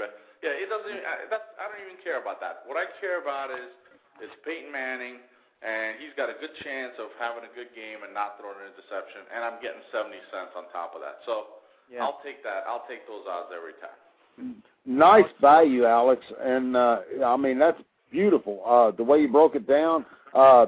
[0.45, 0.85] Yeah, it doesn't.
[0.85, 2.61] Even, I, that's, I don't even care about that.
[2.69, 3.73] What I care about is
[4.21, 5.17] it's Peyton Manning,
[5.65, 8.69] and he's got a good chance of having a good game and not throwing an
[8.69, 9.25] interception.
[9.33, 11.23] And I'm getting 70 cents on top of that.
[11.25, 11.57] So
[11.89, 12.03] Yeah.
[12.03, 12.63] I'll take that.
[12.67, 14.61] I'll take those odds every time.
[14.85, 17.81] Nice value, Alex, and uh, I mean that's
[18.11, 18.61] beautiful.
[18.65, 20.67] Uh, the way you broke it down, uh,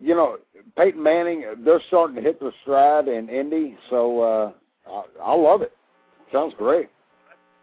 [0.00, 0.38] you know,
[0.76, 4.52] Peyton Manning, they're starting to hit their stride in Indy, so uh,
[4.90, 5.72] I, I love it.
[6.32, 6.88] Sounds great.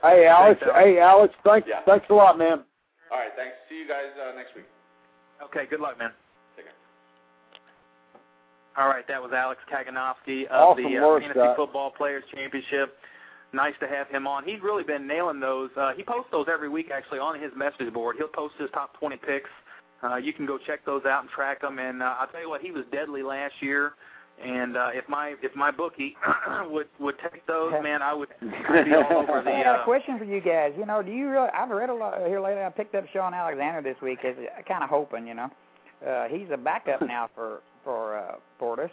[0.03, 0.59] Hey, Alex.
[0.61, 1.33] Thanks, Hey, Alex.
[1.43, 1.67] Thanks.
[1.67, 1.81] Yeah.
[1.85, 2.63] Thanks a lot, man.
[3.11, 3.55] All right, thanks.
[3.69, 4.65] See you guys uh, next week.
[5.43, 6.11] Okay, good luck, man.
[6.55, 6.73] Take care.
[8.77, 11.55] All right, that was Alex Kaganovsky of Awesome the uh, Fantasy Scott.
[11.57, 12.97] Football Players Championship.
[13.53, 14.43] Nice to have him on.
[14.43, 15.69] He's really been nailing those.
[15.77, 18.17] Uh, he posts those every week, actually, on his message board.
[18.17, 19.49] He'll post his top 20 picks.
[20.03, 21.79] Uh, you can go check those out and track them.
[21.79, 23.93] And uh, I'll tell you what, he was deadly last year.
[24.43, 26.15] And uh, if my if my bookie
[26.69, 29.49] would would take those, man, I would be all over the.
[29.55, 30.73] I got a Uh, question for you guys.
[30.77, 31.49] You know, do you really?
[31.49, 32.61] I've read a lot here lately.
[32.63, 34.19] I picked up Shaun Alexander this week.
[34.23, 34.35] As
[34.67, 35.49] kind of hoping, you know,
[36.07, 38.91] uh, he's a backup now for for uh, Portis.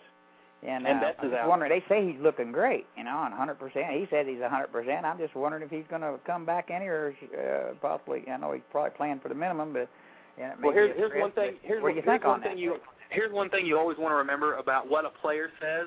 [0.66, 1.48] And, And uh, Betts I'm is out.
[1.48, 1.70] wondering.
[1.70, 3.92] They say he's looking great, you know, and 100 percent.
[3.92, 5.04] He says he's 100 percent.
[5.04, 8.24] I'm just wondering if he's going to come back any or uh, possibly.
[8.30, 9.88] I know he's probably playing for the minimum, but.
[10.36, 11.54] Yeah, Well, here's here's one thing.
[11.62, 12.58] Here's what one, do you here's think one on thing that?
[12.58, 12.76] you
[13.10, 15.86] here's one thing you always want to remember about what a player says.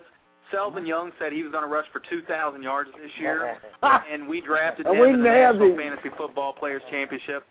[0.54, 3.58] Selvin Young said he was going to rush for 2,000 yards this year,
[4.10, 5.78] and we drafted him we in the National him.
[5.78, 7.44] Fantasy Football Players Championship.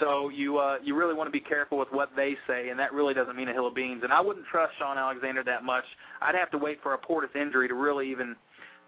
[0.00, 2.92] So you uh, you really want to be careful with what they say, and that
[2.92, 4.02] really doesn't mean a hill of beans.
[4.04, 5.84] And I wouldn't trust Shaun Alexander that much.
[6.20, 8.36] I'd have to wait for a Portis injury to really even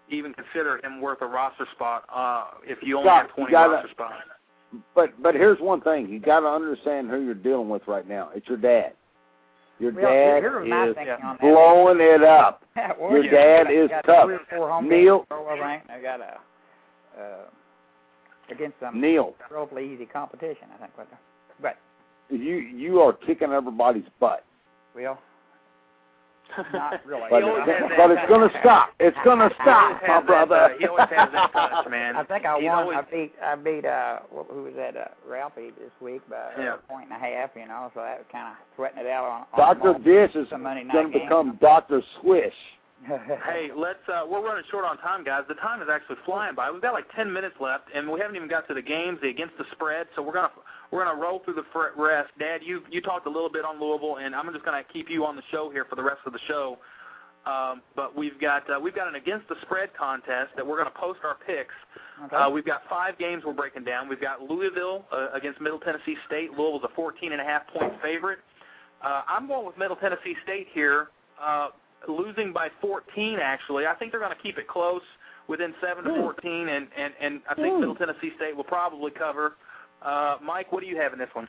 [0.09, 2.03] even consider him worth a roster spot.
[2.13, 4.13] Uh, if you only Scott, have 20 you gotta- roster spots.
[4.93, 8.29] But but here's one thing: you got to understand who you're dealing with right now.
[8.35, 8.93] It's your dad.
[9.79, 12.63] Your Well, dad here's my is thinking blowing it up.
[12.99, 14.25] Your dad is tough.
[14.25, 16.37] Three or four home Neil- I got a
[17.19, 17.21] uh,
[18.51, 20.67] against some Neil, relatively easy competition.
[20.75, 21.15] I think, but uh,
[21.61, 21.77] but
[22.29, 24.43] you you are kicking everybody's butt.
[24.95, 25.19] well,
[26.73, 27.27] Not really.
[27.29, 28.89] But, He always it's, but it's going to stop.
[28.99, 30.55] It's going to stop, has my that, brother.
[30.55, 32.15] uh, he always has that touch, man.
[32.15, 32.77] I think I He's won.
[32.83, 33.33] always- I beat.
[33.43, 33.85] I beat.
[33.85, 34.95] Uh, wh- who was that?
[34.95, 36.75] Uh, Ralphie this week by Yeah.
[36.75, 37.49] a point and a half.
[37.55, 39.59] You know, so that kind of sweating it out on.
[39.59, 39.99] on Dr.
[40.03, 42.01] Dish is the going to become Dr.
[42.21, 42.53] Swish.
[43.45, 43.99] Hey, let's.
[44.07, 45.43] Uh, we're running short on time, guys.
[45.47, 46.71] The time is actually flying by.
[46.71, 49.29] We've got like 10 minutes left, and we haven't even got to the games, the
[49.29, 50.07] against the spread.
[50.15, 50.51] So we're gonna
[50.91, 52.31] we're gonna roll through the rest.
[52.39, 55.25] Dad, you you talked a little bit on Louisville, and I'm just gonna keep you
[55.25, 56.79] on the show here for the rest of the show.
[57.45, 60.91] Um, but we've got uh, we've got an against the spread contest that we're going
[60.91, 61.75] to post our picks.
[62.25, 62.35] Okay.
[62.35, 64.09] Uh, we've got five games we're breaking down.
[64.09, 66.51] We've got Louisville uh, against Middle Tennessee State.
[66.51, 68.39] Louisville's a 14 and a half point favorite.
[69.03, 71.69] Uh, I'm going with Middle Tennessee State here, uh,
[72.07, 73.39] losing by 14.
[73.41, 75.01] Actually, I think they're going to keep it close,
[75.47, 79.55] within seven to 14, and and and I think Middle Tennessee State will probably cover.
[80.01, 81.47] Uh, Mike, what do you have in this one?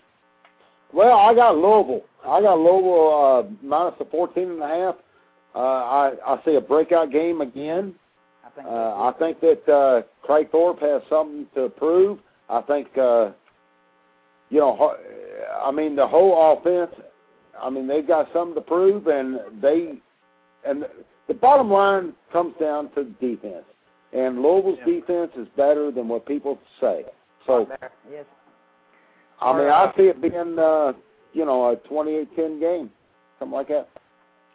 [0.93, 2.05] Well, I got Louisville.
[2.25, 4.95] I got Louisville uh, minus the 14 and a half.
[5.55, 7.95] Uh, I, I see a breakout game again.
[8.45, 8.67] I think.
[8.67, 12.19] Uh, I think that uh, Kragthorpe has something to prove.
[12.49, 13.31] I think, uh,
[14.51, 14.95] you know,
[15.63, 16.95] I mean, the whole offense.
[17.61, 19.95] I mean, they've got something to prove, and they,
[20.67, 20.85] and
[21.29, 23.65] the bottom line comes down to defense.
[24.13, 24.95] And Louisville's Yeah.
[24.95, 27.05] defense is better than what people say.
[27.47, 27.69] So,
[28.11, 28.25] yes.
[29.41, 30.93] I mean, I see it being, uh,
[31.33, 32.91] you know, a 28-10 game,
[33.39, 33.89] something like that.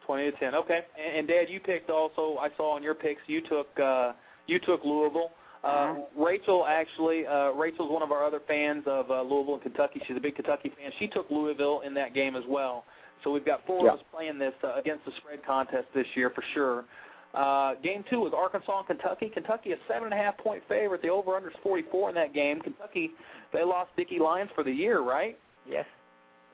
[0.05, 0.55] 20 to 10.
[0.55, 0.85] Okay.
[0.97, 2.37] And, and Dad, you picked also.
[2.39, 4.13] I saw on your picks you took uh,
[4.47, 5.31] you took Louisville.
[5.63, 6.01] Uh, Uh-huh.
[6.17, 10.01] Rachel actually, uh, Rachel's one of our other fans of uh, Louisville and Kentucky.
[10.07, 10.91] She's a big Kentucky fan.
[10.97, 12.83] She took Louisville in that game as well.
[13.23, 13.93] So we've got four Yeah.
[13.93, 16.85] of us playing this uh, against the spread contest this year for sure.
[17.33, 19.29] Uh, game two was Arkansas and Kentucky.
[19.29, 21.01] Kentucky a seven and a half point favorite.
[21.01, 22.59] The over under is 44 in that game.
[22.61, 23.11] Kentucky
[23.53, 25.37] they lost Dicky Lyons for the year, right?
[25.69, 25.85] Yes.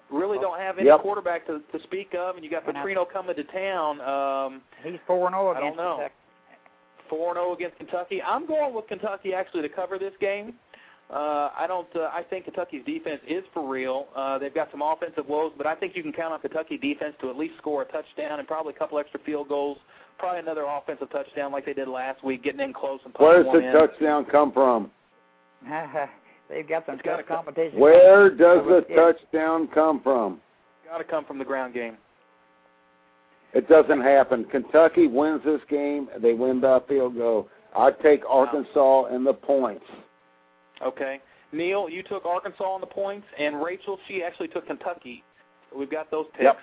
[0.09, 1.01] Really don't have any Yep.
[1.01, 3.99] quarterback to, to speak of, and you got And Petrino coming to town.
[4.01, 5.95] Um, He's four and zero I don't against know.
[5.97, 6.13] Kentucky.
[7.09, 8.21] four and zero against Kentucky.
[8.21, 10.53] I'm going with Kentucky actually to cover this game.
[11.09, 11.87] Uh, I don't.
[11.95, 14.07] Uh, I think Kentucky's defense is for real.
[14.15, 17.15] Uh, they've got some offensive woes, but I think you can count on Kentucky defense
[17.21, 19.77] to at least score a touchdown and probably a couple extra field goals.
[20.19, 23.43] Probably another offensive touchdown like they did last week, getting in close and Where putting
[23.43, 23.87] does one the in.
[23.87, 24.91] touchdown come from?
[26.49, 27.79] They've got some It's gotta tough competition.
[27.79, 28.95] Where does the Yeah.
[28.95, 30.41] touchdown come from?
[30.89, 31.97] Got to come from the ground game.
[33.53, 34.45] It doesn't happen.
[34.45, 36.09] Kentucky wins this game.
[36.19, 37.47] They win by field goal.
[37.75, 39.85] I take Arkansas in the points.
[40.81, 41.19] Okay,
[41.51, 45.23] Neil, you took Arkansas on the points, and Rachel, she actually took Kentucky.
[45.75, 46.43] We've got those picks.
[46.43, 46.59] Yep.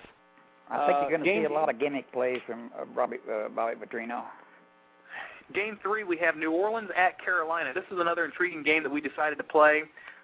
[0.69, 3.17] I think Uh, you're going to see a lot of gimmick plays from uh, Bobby
[3.31, 4.23] uh, Bobby Petrino.
[5.53, 7.71] Game three, we have New Orleans at Carolina.
[7.73, 9.83] This is another intriguing game that we decided to play.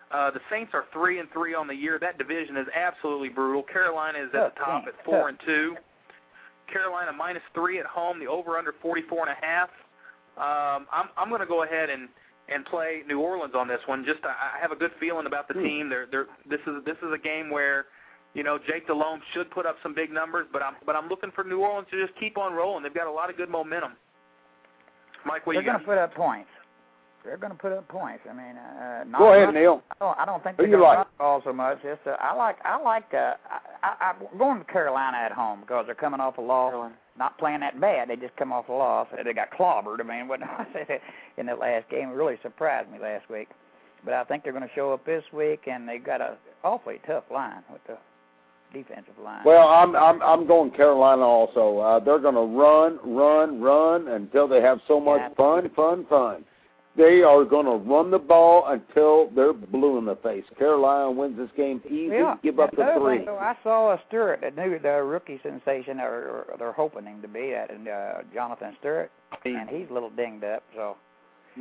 [0.10, 2.00] Uh, the Saints are three and three on the year.
[2.00, 3.62] That division is absolutely brutal.
[3.62, 5.76] Carolina is at the top at four and two.
[6.74, 8.20] Carolina minus three at home.
[8.20, 9.70] The over under forty four and a half.
[10.38, 12.10] Um, I'm I'm going to go ahead and
[12.54, 14.04] and play New Orleans on this one.
[14.06, 15.64] Just I have a good feeling about the Hmm.
[15.64, 15.90] team.
[15.90, 17.86] They're they're this is this is a game where.
[18.34, 21.32] You know, Jake Delhomme should put up some big numbers, but I'm but I'm looking
[21.32, 22.82] for New Orleans to just keep on rolling.
[22.82, 23.98] They've got a lot of good momentum.
[25.26, 26.48] Mike, what They're you going to put up points.
[27.24, 28.24] They're going to put up points.
[28.30, 29.84] I mean, uh, not Go ahead, much- Neil.
[29.92, 30.98] I don't, I don't think Who they're going to like?
[30.98, 31.78] run the ball so much.
[31.84, 35.62] Just uh, I like I like uh, I, I, I'm going to Carolina at home
[35.62, 36.72] because they're coming off a loss.
[36.72, 36.96] Carolina.
[37.20, 38.10] Not playing that bad.
[38.10, 39.08] They just come off a loss.
[39.24, 40.00] They got clobbered.
[40.00, 41.00] I mean, what I said
[41.38, 43.50] in the last game it really surprised me last week.
[44.04, 47.00] But I think they're going to show up this week, and they've got a awfully
[47.06, 47.98] tough line with the
[48.74, 49.44] defensive line.
[49.46, 51.78] Well, I'm I'm I'm going Carolina also.
[51.78, 55.30] Uh, they're going to run, run, run until they have so much Yeah.
[55.36, 56.46] fun, fun, fun.
[56.98, 60.44] They are going to run the ball until they're blue in the face.
[60.60, 62.08] Carolina wins this game easy.
[62.12, 63.20] Yeah, Give up the three.
[63.20, 67.22] thing, I saw a Stewart, the new the rookie sensation, or, or they're hoping him
[67.22, 69.10] to be that, and uh, Jonathan Stewart,
[69.46, 70.64] and he's a little dinged up.
[70.76, 70.98] So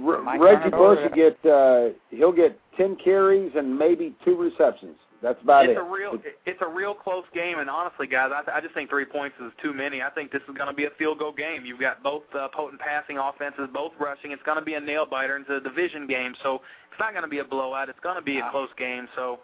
[0.04, 4.96] R- Reggie Bush will get uh, he'll get ten carries and maybe two receptions.
[5.22, 5.80] That's about it's it.
[5.80, 9.04] a real it's a real close game, and honestly, guys, I, I just think three
[9.04, 10.00] points is too many.
[10.00, 11.66] I think this is going to be a field goal game.
[11.66, 14.32] You've got both uh, potent passing offenses, both rushing.
[14.32, 15.36] It's going to be a nail biter.
[15.36, 16.56] It's a division game, so
[16.90, 17.90] it's not going to be a blowout.
[17.90, 19.08] It's going to be a close game.
[19.14, 19.40] So.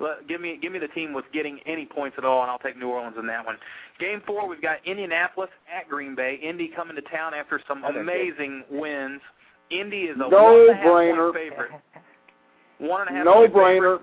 [0.00, 2.60] Let, give me give me the team with getting any points at all, and I'll
[2.60, 3.56] take New Orleans in that one.
[3.98, 6.38] Game four, we've got Indianapolis at Green Bay.
[6.40, 9.20] Indy coming to town after some amazing wins.
[9.72, 11.32] Indy is a No one and a half brainer.
[11.32, 11.70] point favorite.
[12.78, 14.02] One and a half No point favorite.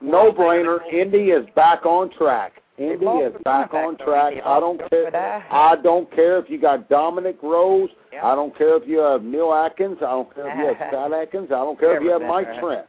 [0.00, 0.78] No brainer.
[0.92, 2.52] Indy is back on track.
[2.78, 4.34] Indy is back on track.
[4.44, 5.10] I don't care.
[5.50, 7.90] I don't care if you got Dominic Rose.
[8.22, 9.98] I don't care if you have Neil Atkins.
[10.00, 11.48] I don't care if you have Scott Atkins.
[11.50, 12.86] I don't care if you have Mike Trent.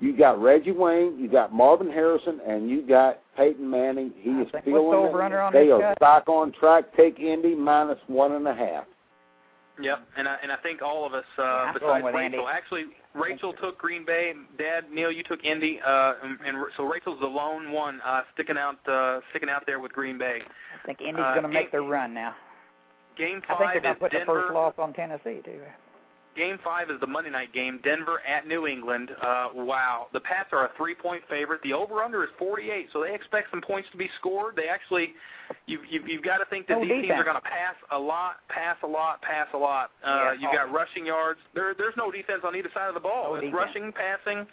[0.00, 1.18] You got Reggie Wayne.
[1.18, 4.12] You got Marvin Harrison, and you got Peyton Manning.
[4.16, 5.12] He is feeling it.
[5.52, 6.84] they are back on track.
[6.96, 8.84] Take Indy minus one and a half.
[9.80, 12.38] Yep, and I and I think all of us, uh, I'm besides Rachel, Andy.
[12.50, 14.32] actually Rachel took Green Bay.
[14.58, 18.56] Dad, Neil, you took Indy, uh, and, and so Rachel's the lone one uh, sticking
[18.58, 20.40] out uh, sticking out there with Green Bay.
[20.42, 22.34] I think Indy's Uh, going to make game- their run now.
[23.16, 25.60] Game five I think they're going to put the first loss on Tennessee too.
[26.38, 27.80] Game five is the Monday night game.
[27.82, 29.10] Denver at New England.
[29.20, 31.60] Uh, wow, the Pats are a three-point favorite.
[31.64, 34.54] The over/under is 48, so they expect some points to be scored.
[34.54, 35.14] They actually,
[35.66, 37.98] you've you've, you've got to think that No these teams are going to pass a
[37.98, 39.90] lot, pass a lot, pass a lot.
[40.04, 40.32] Uh, Yeah.
[40.34, 41.40] you've got rushing yards.
[41.54, 43.30] There there's no defense on either side of the ball.
[43.30, 43.56] No it's defense.
[43.74, 44.46] rushing, passing.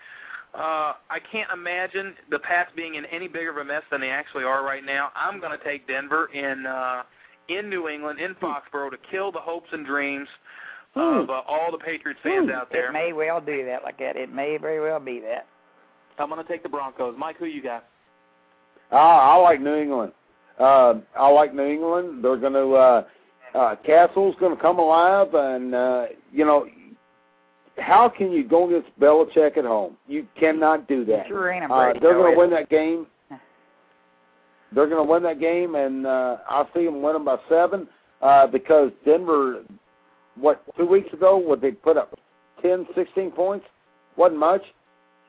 [0.55, 4.09] Uh, I can't imagine the Pats being in any bigger of a mess than they
[4.09, 5.11] actually are right now.
[5.15, 7.03] I'm going to take Denver in uh,
[7.47, 10.27] in New England, in Foxborough, to kill the hopes and dreams
[10.95, 12.89] of uh, all the Patriots fans out there.
[12.89, 14.15] It may well do that like that.
[14.15, 15.47] It may very well be that.
[16.17, 17.15] I'm going to take the Broncos.
[17.17, 17.85] Mike, who you got?
[18.91, 20.13] I, I like New England.
[20.59, 22.23] Uh, I like New England.
[22.23, 23.03] They're going to uh,
[23.53, 26.67] uh, Cassel's going to come alive, and uh, you know,
[27.77, 29.97] how can you go against Belichick at home?
[30.07, 31.27] You cannot do that.
[31.27, 33.07] Sure ain't a Uh, they're no, going to win that game.
[34.73, 37.87] They're going to win that game, and uh, I see them winning by seven
[38.21, 39.63] uh, because Denver,
[40.39, 42.17] what two weeks ago, would they put up
[42.61, 43.65] ten, sixteen points?
[44.17, 44.61] wasn't much.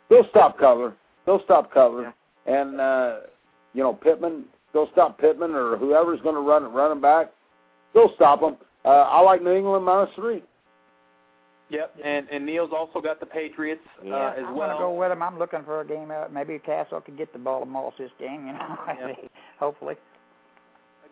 [0.08, 0.94] They'll stop cover.
[1.24, 2.14] They'll stop Cutler,
[2.46, 3.16] and uh,
[3.74, 4.44] you know Pittman.
[4.72, 7.32] They'll stop Pittman or whoever's going to run it, run him back.
[7.94, 8.56] They'll stop them.
[8.84, 10.42] Uh, I like New England minus three.
[11.70, 14.68] Yep, and and Neil's also got the Patriots Yeah, uh, as I'm well.
[14.68, 15.20] gonna go with them.
[15.22, 16.12] I'm looking for a game.
[16.12, 18.46] Uh, maybe Cassel could get the ball to Moss this game.
[18.46, 19.12] You know, Yeah.
[19.58, 19.96] hopefully.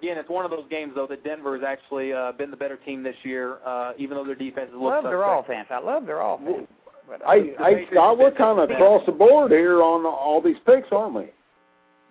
[0.05, 2.77] Again, it's one of those games though that Denver has actually uh, been the better
[2.77, 5.49] team this year, uh, even though their defense has looked Love their suspect.
[5.49, 5.69] offense.
[5.71, 6.69] I love their offense.
[7.09, 10.05] But, uh, I, the I, Patriots Scott, we're kind of across the board here on
[10.05, 11.31] all these picks, aren't we?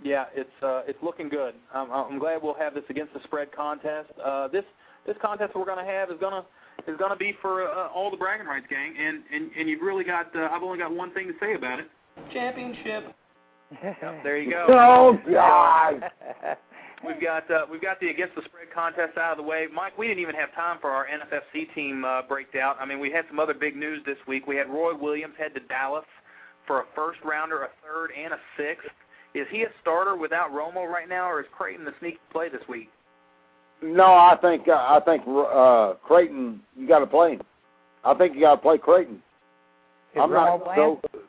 [0.04, 1.54] Yeah, it's uh, it's looking good.
[1.72, 4.10] Um, I'm glad we'll have this against the spread contest.
[4.24, 4.66] Uh, this
[5.06, 7.90] this contest we're going to have is going to is going to be for uh,
[7.90, 10.92] all the bragging rights gang, and and and you've really got uh, I've only got
[10.92, 11.86] one thing to say about it.
[12.34, 13.14] Championship.
[14.24, 14.68] There you go.
[14.70, 16.04] Oh God!
[17.06, 19.68] We've got uh, we've got the against the spread contest out of the way.
[19.74, 22.76] Mike, we didn't even have time for our NFFC team uh, breakdown.
[22.80, 24.48] I mean, we had some other big news this week.
[24.48, 26.06] We had Roy Williams head to Dallas
[26.66, 28.88] for a first rounder, a third, and a sixth.
[29.36, 32.62] Is he a starter without Romo right now, or is Crayton the sneaky play this
[32.70, 32.90] week?
[33.82, 36.62] No, I think uh, I think uh, Crayton.
[36.78, 37.42] You got to play him.
[38.06, 39.16] I think you got to play Crayton.
[39.16, 40.64] Is I'm Romo not.
[40.64, 40.98] playing?
[41.12, 41.20] So,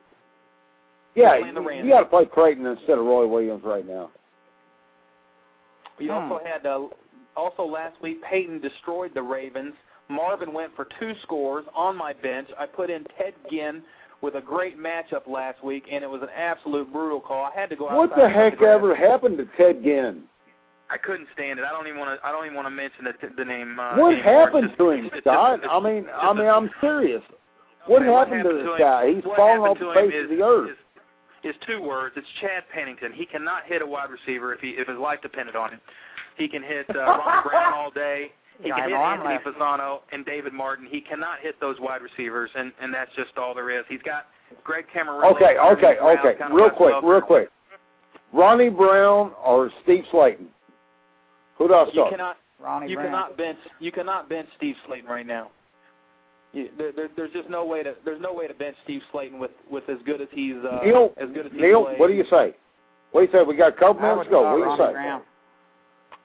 [1.17, 4.11] yeah, you, you got to play Crayton instead of Roy Williams right now.
[5.99, 6.13] We Hmm.
[6.13, 6.87] also had uh,
[7.37, 9.75] also last week Peyton destroyed the Ravens.
[10.09, 12.49] Marvin went for two scores on my bench.
[12.59, 13.83] I put in Ted Ginn
[14.21, 17.45] with a great matchup last week, and it was an absolute brutal call.
[17.45, 17.97] I had to go out.
[17.97, 18.75] What the heck draft.
[18.75, 20.25] ever happened to Ted Ginn?
[20.91, 21.65] I couldn't stand it.
[21.65, 22.27] I don't even want to.
[22.27, 23.79] I don't even want to mention the, the name.
[23.81, 24.23] Uh, What anymore.
[24.45, 25.61] happened just- to him, Scott?
[25.69, 27.23] I mean, I mean, a- I'm serious.
[27.87, 29.13] What Okay, happened to him this guy?
[29.15, 30.71] He's what falling off the face of the earth.
[30.71, 30.77] Is,
[31.45, 32.15] is two words.
[32.17, 33.13] It's Chad Pennington.
[33.13, 35.81] He cannot hit a wide receiver if he if his life depended on it.
[36.37, 38.33] He can hit uh, Ron Brown all day.
[38.63, 39.47] He Yeah, can I'm hit on Anthony left.
[39.59, 40.87] Fasano and David Martin.
[40.91, 43.85] He cannot hit those wide receivers, and and that's just all there is.
[43.89, 44.27] He's got
[44.63, 45.33] Greg Camarillo.
[45.35, 46.55] Okay, okay, Brown, okay.
[46.55, 47.03] Real quick, Welker.
[47.11, 47.49] real quick.
[48.33, 50.47] Ronnie Brown or Steve Slaton?
[51.59, 51.95] Who do I start?
[51.95, 53.07] You cannot Ronnie you Brown.
[53.09, 55.51] cannot bench you cannot bench Steve Slaton right now.
[56.55, 59.39] You, there, there, there's just no way to there's no way to bench Steve Slaton
[59.41, 61.99] with with as good as he's uh, Neil, as good as he Neil, plays.
[61.99, 62.55] what do you say?
[63.13, 63.45] What do you say?
[63.45, 64.43] We got a couple I minutes to go.
[64.59, 64.93] What do you say?
[64.93, 65.23] Brown.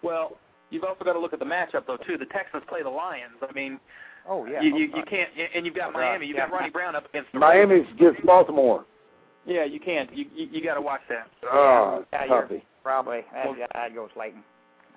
[0.02, 0.38] Well,
[0.70, 2.18] you've also got to look at the matchup though too.
[2.18, 3.34] The Texans play the Lions.
[3.48, 3.80] I mean,
[4.28, 4.62] Oh yeah.
[4.62, 6.28] you, you you can't and you've got Oh, Miami.
[6.28, 8.86] You've got Ronnie Brown up against the Miami gets Baltimore.
[9.46, 10.16] Yeah, you can't.
[10.16, 11.28] You you, you got to watch that.
[11.52, 13.24] Oh, Yeah, you're- Probably.
[13.36, 14.42] I'd, Well- I'd go Slaton.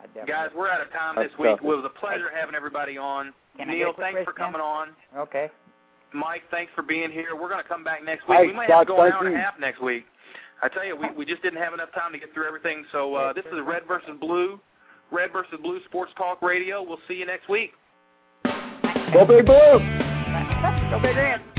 [0.02, 0.32] I'd definitely.
[0.32, 1.48] Guys, we're out of time That's this week.
[1.50, 1.58] tough.
[1.60, 3.32] It was a pleasure having everybody on.
[3.56, 4.88] Can Neil, get a quick thanks for coming on.
[5.16, 5.48] Okay.
[6.14, 7.34] Mike, thanks for being here.
[7.34, 8.40] We're going to come back next week.
[8.40, 10.04] We might have to go an hour and a half next week.
[10.62, 12.84] I tell you, we we just didn't have enough time to get through everything.
[12.92, 14.60] So uh, this is Red versus Blue,
[15.10, 16.82] Red versus Blue Sports Talk Radio.
[16.82, 17.72] We'll see you next week.
[18.44, 19.78] Go Big Blue!
[20.90, 21.51] Go Big Red.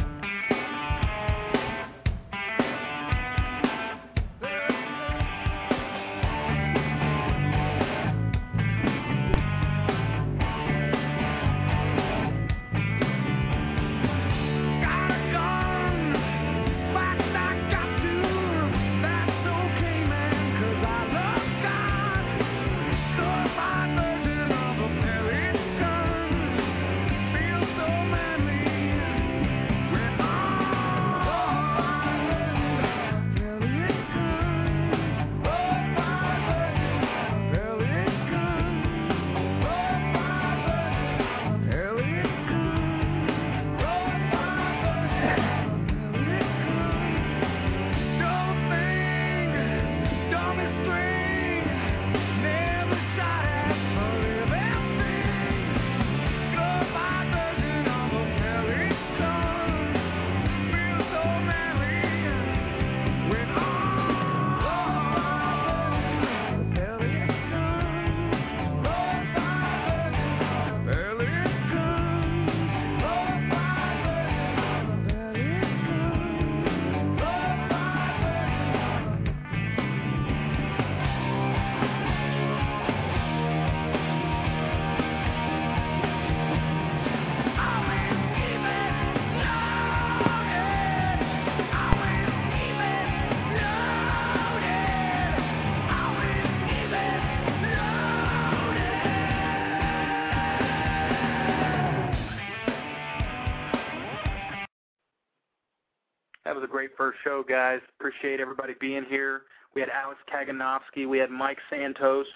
[107.33, 107.79] Show, guys.
[107.99, 109.43] Appreciate everybody being here.
[109.73, 112.27] We had Alex Kaganovsky, we had Mike Santos,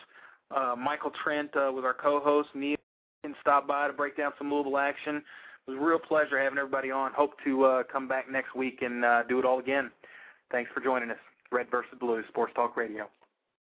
[0.50, 2.50] uh, Michael Trent uh, was our co-host.
[2.56, 2.78] Neil
[3.24, 5.18] can stop by to break down some Louisville action.
[5.18, 7.12] It was a real pleasure having everybody on.
[7.14, 9.92] Hope to uh, come back next week and uh, do it all again.
[10.52, 11.18] Thanks for joining us.
[11.52, 13.08] Red versus Blue, Sports Talk Radio.